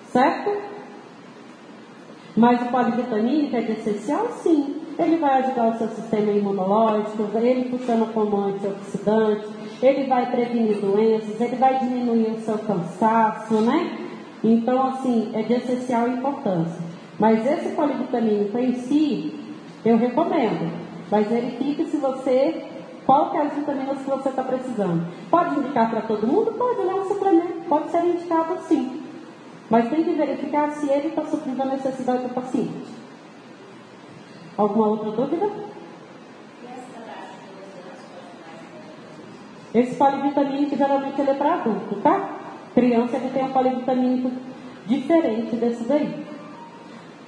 Certo? 0.08 0.52
Mas 2.36 2.62
o 2.62 2.66
polivitamínico 2.66 3.56
é 3.56 3.62
de 3.62 3.72
essencial? 3.72 4.28
Sim. 4.42 4.82
Ele 5.00 5.18
vai 5.18 5.42
ajudar 5.44 5.70
o 5.70 5.78
seu 5.78 5.88
sistema 5.88 6.32
imunológico, 6.32 7.30
ele 7.36 7.70
funciona 7.70 8.06
como 8.08 8.38
antioxidante, 8.38 9.48
ele 9.82 10.06
vai 10.06 10.30
prevenir 10.30 10.80
doenças, 10.80 11.42
ele 11.42 11.56
vai 11.56 11.80
diminuir 11.80 12.32
o 12.32 12.40
seu 12.42 12.58
cansaço, 12.60 13.56
né? 13.62 13.98
Então, 14.44 14.86
assim, 14.88 15.32
é 15.34 15.42
de 15.42 15.54
essencial 15.54 16.08
importância. 16.08 16.84
Mas 17.18 17.46
esse 17.46 17.76
polivitamínico 17.76 18.58
em 18.58 18.74
si, 18.76 19.34
eu 19.84 19.98
recomendo. 19.98 20.93
Mas 21.14 21.28
verifique 21.28 21.86
se 21.86 21.98
você, 21.98 22.66
qual 23.06 23.30
que 23.30 23.38
é 23.38 23.42
as 23.42 23.54
vitaminas 23.54 24.00
que 24.00 24.10
você 24.10 24.30
está 24.30 24.44
precisando. 24.44 25.06
Pode 25.30 25.60
indicar 25.60 25.88
para 25.92 26.02
todo 26.02 26.26
mundo? 26.26 26.54
Pode, 26.54 26.82
não 26.82 26.92
é 26.92 27.02
um 27.02 27.08
suplemento. 27.08 27.70
Pode 27.70 27.92
ser 27.92 28.04
indicado 28.04 28.58
sim. 28.68 29.04
Mas 29.70 29.92
tem 29.92 30.04
que 30.04 30.14
verificar 30.14 30.72
se 30.72 30.90
ele 30.90 31.10
está 31.10 31.24
suprindo 31.26 31.62
a 31.62 31.66
necessidade 31.66 32.24
do 32.24 32.34
paciente. 32.34 32.88
Alguma 34.58 34.88
outra 34.88 35.12
dúvida? 35.12 35.52
Esse 39.76 39.96
polivitamínico 39.96 40.76
geralmente 40.76 41.22
ele 41.22 41.30
é 41.30 41.36
para 41.36 41.54
adulto, 41.54 41.96
tá? 41.98 42.30
Criança 42.74 43.18
ele 43.18 43.30
tem 43.30 43.46
um 43.46 43.54
polivitamínico 43.54 44.32
diferente 44.88 45.56
desse 45.58 45.84
daí. 45.84 46.26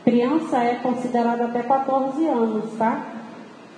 Criança 0.04 0.58
é 0.58 0.74
considerada 0.82 1.46
até 1.46 1.62
14 1.62 2.28
anos, 2.28 2.74
tá? 2.80 3.15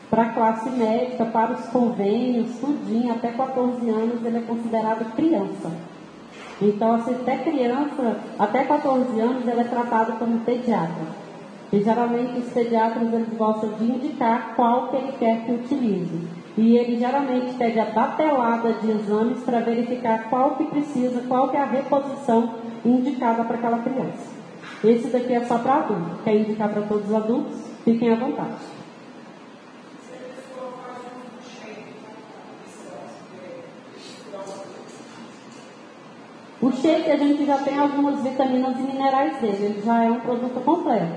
Para 0.09 0.23
a 0.23 0.29
classe 0.29 0.69
médica, 0.69 1.25
para 1.25 1.53
os 1.53 1.65
convênios, 1.67 2.57
tudinho, 2.59 3.13
até 3.13 3.31
14 3.31 3.89
anos 3.89 4.25
ele 4.25 4.37
é 4.37 4.41
considerado 4.41 5.15
criança. 5.15 5.71
Então, 6.61 6.95
assim, 6.95 7.13
até 7.13 7.37
criança, 7.37 8.17
até 8.39 8.63
14 8.63 9.19
anos, 9.19 9.47
ele 9.47 9.59
é 9.59 9.63
tratado 9.63 10.13
como 10.13 10.39
pediatra. 10.39 11.27
E 11.71 11.83
geralmente 11.83 12.39
os 12.39 12.53
pediatras 12.53 13.13
eles 13.13 13.27
gostam 13.37 13.71
de 13.73 13.83
indicar 13.83 14.53
qual 14.55 14.87
que 14.87 14.95
ele 14.95 15.11
quer 15.19 15.45
que 15.45 15.51
utilize. 15.51 16.27
E 16.57 16.77
ele 16.77 16.97
geralmente 16.97 17.53
pede 17.55 17.79
a 17.79 17.85
batelada 17.85 18.73
de 18.73 18.89
exames 18.89 19.43
para 19.43 19.59
verificar 19.59 20.29
qual 20.29 20.55
que 20.55 20.63
precisa, 20.65 21.21
qual 21.27 21.49
que 21.49 21.57
é 21.57 21.61
a 21.61 21.65
reposição 21.65 22.53
indicada 22.85 23.43
para 23.43 23.57
aquela 23.57 23.79
criança. 23.79 24.37
Esse 24.83 25.09
daqui 25.09 25.33
é 25.33 25.45
só 25.45 25.57
para 25.59 25.75
adultos. 25.75 26.21
Quer 26.23 26.37
indicar 26.37 26.69
para 26.69 26.81
todos 26.83 27.09
os 27.09 27.13
adultos? 27.13 27.57
Fiquem 27.83 28.11
à 28.11 28.15
vontade. 28.15 28.76
O 36.59 36.71
shake 36.71 37.11
a 37.11 37.17
gente 37.17 37.45
já 37.45 37.59
tem 37.59 37.77
algumas 37.77 38.21
vitaminas 38.21 38.77
e 38.79 38.81
minerais 38.81 39.39
dele, 39.39 39.65
ele 39.65 39.81
já 39.85 40.03
é 40.03 40.09
um 40.09 40.19
produto 40.19 40.59
completo. 40.63 41.13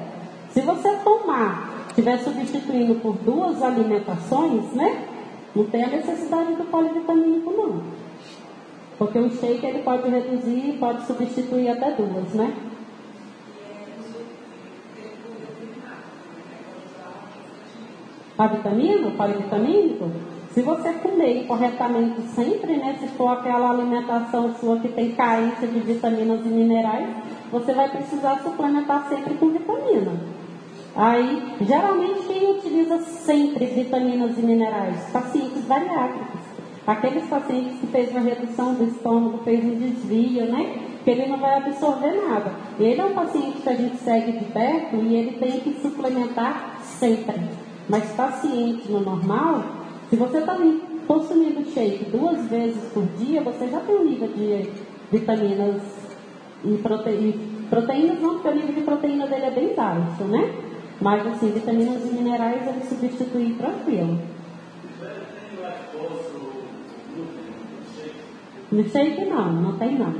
Se 0.51 0.61
você 0.61 0.97
tomar, 0.97 1.87
estiver 1.89 2.19
substituindo 2.19 2.97
por 2.97 3.15
duas 3.17 3.63
alimentações, 3.63 4.73
né? 4.73 5.07
Não 5.55 5.65
tem 5.65 5.85
a 5.85 5.89
necessidade 5.89 6.55
do 6.57 6.65
polivitamínico 6.65 7.53
não. 7.53 7.83
Porque 8.99 9.19
o 9.19 9.31
shake 9.31 9.65
ele 9.65 9.83
pode 9.83 10.11
reduzir, 10.11 10.77
pode 10.79 11.07
substituir 11.07 11.71
até 11.71 11.93
duas, 11.93 12.35
né? 12.35 12.55
A 18.37 18.47
vitamina, 18.47 19.09
o 19.09 19.13
polivitamínico? 19.13 20.11
Se 20.53 20.63
você 20.63 20.93
comer 20.95 21.47
corretamente 21.47 22.23
sempre, 22.35 22.77
né, 22.77 22.97
se 22.99 23.07
for 23.17 23.29
aquela 23.29 23.71
alimentação 23.71 24.53
sua 24.57 24.81
que 24.81 24.89
tem 24.89 25.13
carência 25.13 25.69
de 25.69 25.79
vitaminas 25.79 26.45
e 26.45 26.49
minerais, 26.49 27.09
você 27.53 27.73
vai 27.73 27.89
precisar 27.89 28.41
suplementar 28.43 29.09
sempre 29.09 29.35
com 29.35 29.51
vitamina. 29.51 30.13
Aí, 30.97 31.55
geralmente, 31.61 32.27
quem 32.27 32.51
utiliza 32.51 32.99
sempre 32.99 33.65
vitaminas 33.67 34.37
e 34.37 34.43
minerais? 34.43 34.97
Pacientes 35.13 35.63
bariátricos. 35.67 36.41
Aqueles 36.85 37.29
pacientes 37.29 37.79
que 37.79 37.87
fez 37.87 38.11
uma 38.11 38.21
redução 38.21 38.75
do 38.75 38.85
estômago, 38.85 39.39
fez 39.45 39.65
um 39.65 39.77
desvio, 39.77 40.47
né? 40.51 40.79
Que 41.05 41.11
ele 41.11 41.29
não 41.29 41.39
vai 41.39 41.59
absorver 41.59 42.13
nada. 42.29 42.53
Ele 42.81 43.01
é 43.01 43.05
um 43.05 43.15
paciente 43.15 43.63
que 43.63 43.69
a 43.69 43.77
gente 43.77 43.99
segue 43.99 44.33
de 44.33 44.45
perto 44.47 44.97
e 44.97 45.15
ele 45.15 45.39
tem 45.39 45.61
que 45.61 45.81
suplementar 45.81 46.81
sempre. 46.83 47.41
Mas 47.89 48.11
paciente 48.13 48.91
no 48.91 49.01
normal, 49.01 49.80
se 50.11 50.17
você 50.17 50.39
está 50.39 50.59
consumindo 51.07 51.65
shake 51.71 52.05
duas 52.11 52.45
vezes 52.49 52.83
por 52.93 53.05
dia, 53.17 53.43
você 53.43 53.69
já 53.69 53.79
tem 53.79 53.95
um 53.95 54.05
nível 54.05 54.27
de 54.27 54.69
vitaminas 55.13 55.81
e 56.65 56.77
proteínas. 56.79 57.41
Proteínas 57.71 58.21
não, 58.21 58.35
porque 58.35 58.49
o 58.49 58.55
nível 58.57 58.75
de 58.75 58.81
proteína 58.81 59.29
dele 59.29 59.45
é 59.45 59.51
bem 59.53 59.75
baixo, 59.75 60.25
né? 60.25 60.53
Mas 61.01 61.25
assim, 61.29 61.53
vitaminas 61.53 62.05
e 62.05 62.13
minerais 62.13 62.67
ele 62.67 62.85
substitui 62.85 63.55
tranquilo. 63.55 64.19
No 68.73 68.89
shake 68.89 69.25
não, 69.27 69.53
não 69.53 69.79
tem 69.79 69.97
não. 69.97 70.15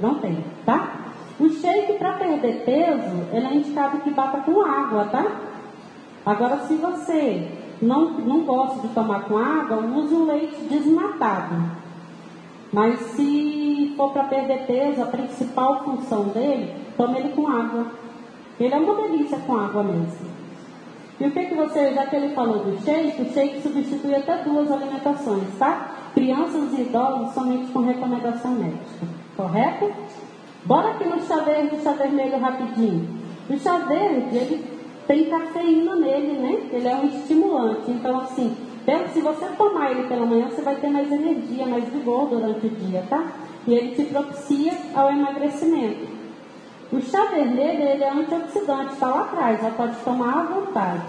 Não 0.00 0.14
tem, 0.16 0.44
tá? 0.66 1.12
O 1.38 1.48
shake 1.48 1.92
para 1.92 2.14
perder 2.14 2.64
peso, 2.64 3.28
ele 3.32 3.46
é 3.46 3.54
indicado 3.54 3.98
que 4.00 4.10
bata 4.10 4.38
com 4.38 4.60
água, 4.62 5.04
tá? 5.04 5.40
Agora, 6.26 6.58
se 6.66 6.74
você 6.74 7.48
não, 7.80 8.10
não 8.10 8.40
gosta 8.40 8.86
de 8.86 8.94
tomar 8.94 9.24
com 9.24 9.38
água, 9.38 9.76
use 9.78 10.14
o 10.14 10.26
leite 10.26 10.56
desnatado. 10.64 11.56
Mas 12.72 13.00
se 13.12 13.94
for 13.96 14.12
para 14.12 14.24
perder 14.24 14.66
peso, 14.66 15.02
a 15.02 15.06
principal 15.06 15.84
função 15.84 16.24
dele, 16.24 16.74
tome 16.96 17.18
ele 17.18 17.30
com 17.30 17.48
água. 17.48 17.86
Ele 18.60 18.74
é 18.74 18.78
uma 18.78 18.94
delícia 18.94 19.38
com 19.38 19.56
água 19.56 19.82
mesmo. 19.82 20.38
E 21.20 21.26
o 21.26 21.30
que, 21.32 21.46
que 21.46 21.54
você, 21.54 21.94
já 21.94 22.06
que 22.06 22.16
ele 22.16 22.34
falou 22.34 22.58
do 22.58 22.80
shake, 22.84 23.22
o 23.22 23.32
shake 23.32 23.62
substitui 23.62 24.14
até 24.14 24.36
duas 24.42 24.70
alimentações, 24.70 25.48
tá? 25.58 25.90
Crianças 26.14 26.72
e 26.78 26.82
idosos 26.82 27.34
somente 27.34 27.72
com 27.72 27.80
recomendação 27.80 28.52
médica. 28.52 29.06
Correto? 29.36 29.90
Bora 30.64 30.90
aqui 30.90 31.08
no 31.08 31.20
chá 31.22 31.36
verde 31.38 31.76
e 31.76 31.80
chá 31.80 31.92
vermelho 31.92 32.38
rapidinho. 32.38 33.08
O 33.48 33.58
chá 33.58 33.78
verde, 33.78 34.36
ele 34.36 34.77
tem 35.08 35.24
cafeína 35.24 35.96
nele, 35.96 36.34
né? 36.34 36.68
Ele 36.70 36.86
é 36.86 36.94
um 36.94 37.06
estimulante. 37.06 37.90
Então, 37.90 38.20
assim, 38.20 38.54
se 39.12 39.20
você 39.20 39.46
tomar 39.56 39.90
ele 39.90 40.06
pela 40.06 40.26
manhã, 40.26 40.48
você 40.48 40.60
vai 40.60 40.76
ter 40.76 40.88
mais 40.88 41.10
energia, 41.10 41.66
mais 41.66 41.84
vigor 41.88 42.28
durante 42.28 42.66
o 42.66 42.70
dia, 42.70 43.02
tá? 43.08 43.26
E 43.66 43.74
ele 43.74 43.96
te 43.96 44.04
propicia 44.04 44.72
ao 44.94 45.10
emagrecimento. 45.10 46.06
O 46.92 47.00
chá 47.00 47.24
vermelho, 47.24 47.82
ele 47.82 48.04
é 48.04 48.10
antioxidante, 48.10 48.92
está 48.92 49.08
lá 49.08 49.22
atrás, 49.22 49.60
já 49.60 49.70
pode 49.70 49.96
tomar 49.96 50.40
à 50.40 50.42
vontade. 50.42 51.04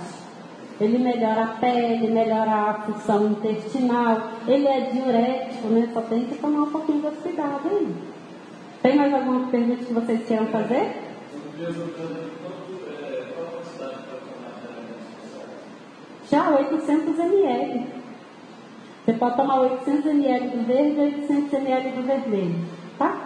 Ele 0.79 0.97
melhora 0.97 1.43
a 1.43 1.47
pele, 1.59 2.07
melhora 2.07 2.51
a 2.51 2.73
função 2.85 3.27
intestinal, 3.27 4.31
ele 4.47 4.65
é 4.65 4.79
diurético, 4.91 5.67
né? 5.67 5.89
Só 5.93 6.01
tem 6.01 6.25
que 6.25 6.37
tomar 6.37 6.63
um 6.63 6.71
pouquinho 6.71 7.01
de 7.01 7.17
cuidado 7.17 7.67
aí. 7.69 7.95
Tem 8.81 8.95
mais 8.95 9.13
alguma 9.13 9.47
pergunta 9.47 9.83
que 9.83 9.93
vocês 9.93 10.25
queiram 10.25 10.47
fazer? 10.47 11.09
Já 16.29 16.49
800 16.49 17.19
ml. 17.19 17.87
Você 19.05 19.13
pode 19.13 19.35
tomar 19.35 19.61
800 19.61 20.05
ml 20.05 20.49
do 20.49 20.65
verde 20.65 20.99
e 20.99 21.01
800 21.01 21.53
ml 21.53 21.91
do 21.91 22.03
vermelho, 22.03 22.65
tá? 22.97 23.17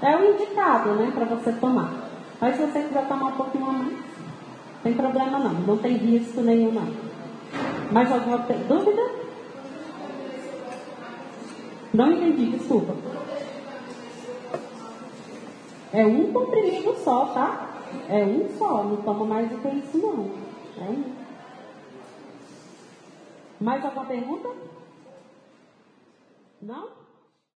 É 0.00 0.16
o 0.16 0.32
indicado, 0.32 0.94
né, 0.94 1.12
para 1.14 1.26
você 1.26 1.52
tomar. 1.52 1.92
Mas 2.40 2.56
se 2.56 2.62
você 2.62 2.82
quiser 2.82 3.06
tomar 3.06 3.26
um 3.26 3.32
pouquinho 3.32 3.68
a 3.68 3.72
mais, 3.72 3.92
não 3.92 4.82
tem 4.82 4.94
problema 4.94 5.38
não, 5.40 5.52
não 5.52 5.76
tem 5.76 5.92
risco 5.94 6.40
nenhum 6.40 6.72
não. 6.72 6.88
Mais 7.92 8.10
alguma 8.10 8.38
dúvida? 8.38 9.10
Não 11.92 12.12
entendi, 12.12 12.46
desculpa. 12.56 12.94
É 15.92 16.06
um 16.06 16.32
comprimido 16.32 16.94
só, 17.02 17.26
tá? 17.26 17.66
É 18.08 18.22
um 18.22 18.48
só, 18.58 18.84
não 18.84 18.96
toma 18.98 19.24
mais 19.24 19.48
do 19.50 19.58
que 19.58 19.68
isso 19.68 19.98
não. 19.98 20.30
É 20.80 20.90
um. 20.90 21.17
Mais 23.60 23.84
alguma 23.84 24.06
pergunta? 24.06 24.48
Não? 26.62 26.97